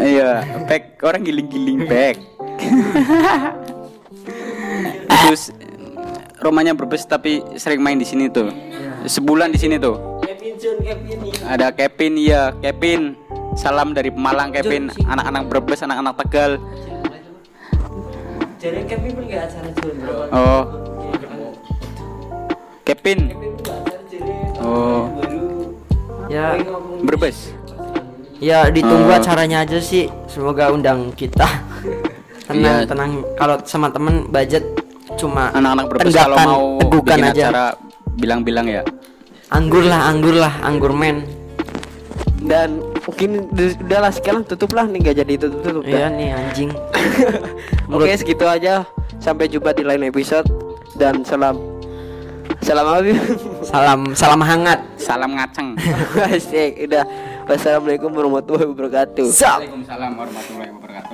Iya 0.00 0.64
back 0.66 1.00
orang 1.04 1.22
giling-giling 1.24 1.86
back 1.86 2.16
terus 5.24 5.52
rumahnya 6.40 6.72
Brebes 6.74 7.04
tapi 7.04 7.44
sering 7.56 7.84
main 7.84 8.00
di 8.00 8.08
sini 8.08 8.32
tuh. 8.32 8.48
Sebulan 9.04 9.52
di 9.52 9.58
sini 9.60 9.76
tuh. 9.80 10.20
Ada 11.46 11.72
Kevin 11.72 12.12
iya 12.16 12.52
Kevin. 12.60 13.16
Salam 13.58 13.92
dari 13.92 14.14
Pemalang 14.14 14.54
Kevin. 14.54 14.88
Anak-anak 15.04 15.48
Brebes 15.48 15.80
anak-anak 15.84 16.14
Tegal. 16.24 16.52
Jadi 18.60 18.84
Kevin 18.84 19.16
oh. 20.36 20.64
Kevin 22.84 23.18
Ya, 26.30 26.54
Brebes 27.02 27.50
ya 28.40 28.64
ditunggu 28.66 29.04
Oh. 29.06 29.18
acaranya 29.18 29.60
aja 29.60 29.76
sih. 29.76 30.08
Semoga 30.26 30.70
undang 30.70 31.12
kita. 31.12 31.44
Iya. 32.50 32.82
tenang, 32.82 32.82
tenang. 32.84 33.10
Kalau 33.36 33.56
sama 33.62 33.86
temen 33.88 34.26
budget 34.26 34.66
cuma 35.14 35.50
anak-anak 35.50 35.86
Brebes 35.86 36.10
kalau 36.12 36.36
mau 36.40 36.62
tegukan 36.80 37.06
bikin 37.14 37.22
aja. 37.24 37.42
acara 37.46 37.64
bilang-bilang 38.12 38.66
ya 38.66 38.82
Anggur 39.48 39.82
lah, 39.82 40.10
anggur 40.10 40.34
lah, 40.34 40.58
anggur 40.60 40.90
men. 40.90 41.22
Dan 42.40 42.82
mungkin 43.00 43.46
di- 43.54 43.78
udahlah 43.78 44.10
sekarang 44.10 44.42
tutup 44.42 44.72
lah 44.72 44.82
nih 44.82 44.98
gak 45.04 45.22
jadi 45.22 45.34
tutup 45.36 45.60
tutup. 45.62 45.82
Iya 45.84 46.10
nih 46.10 46.28
anjing. 46.32 46.70
Oke 47.94 48.10
segitu 48.14 48.42
aja. 48.42 48.82
Sampai 49.18 49.46
jumpa 49.46 49.70
di 49.70 49.86
lain 49.86 50.02
episode 50.04 50.50
dan 50.96 51.22
salam 51.22 51.54
salam 52.60 52.86
apa? 52.86 53.00
Salam, 53.64 54.00
salam 54.14 54.40
hangat. 54.40 54.80
salam 54.96 55.30
ngaceng 55.34 55.74
Asik, 56.34 56.86
udah. 56.86 57.04
Wassalamualaikum 57.50 58.14
warahmatullahi 58.14 58.68
wabarakatuh. 58.70 59.26
Waalaikumsalam 59.26 60.10
warahmatullahi 60.14 60.70
wabarakatuh 60.70 61.09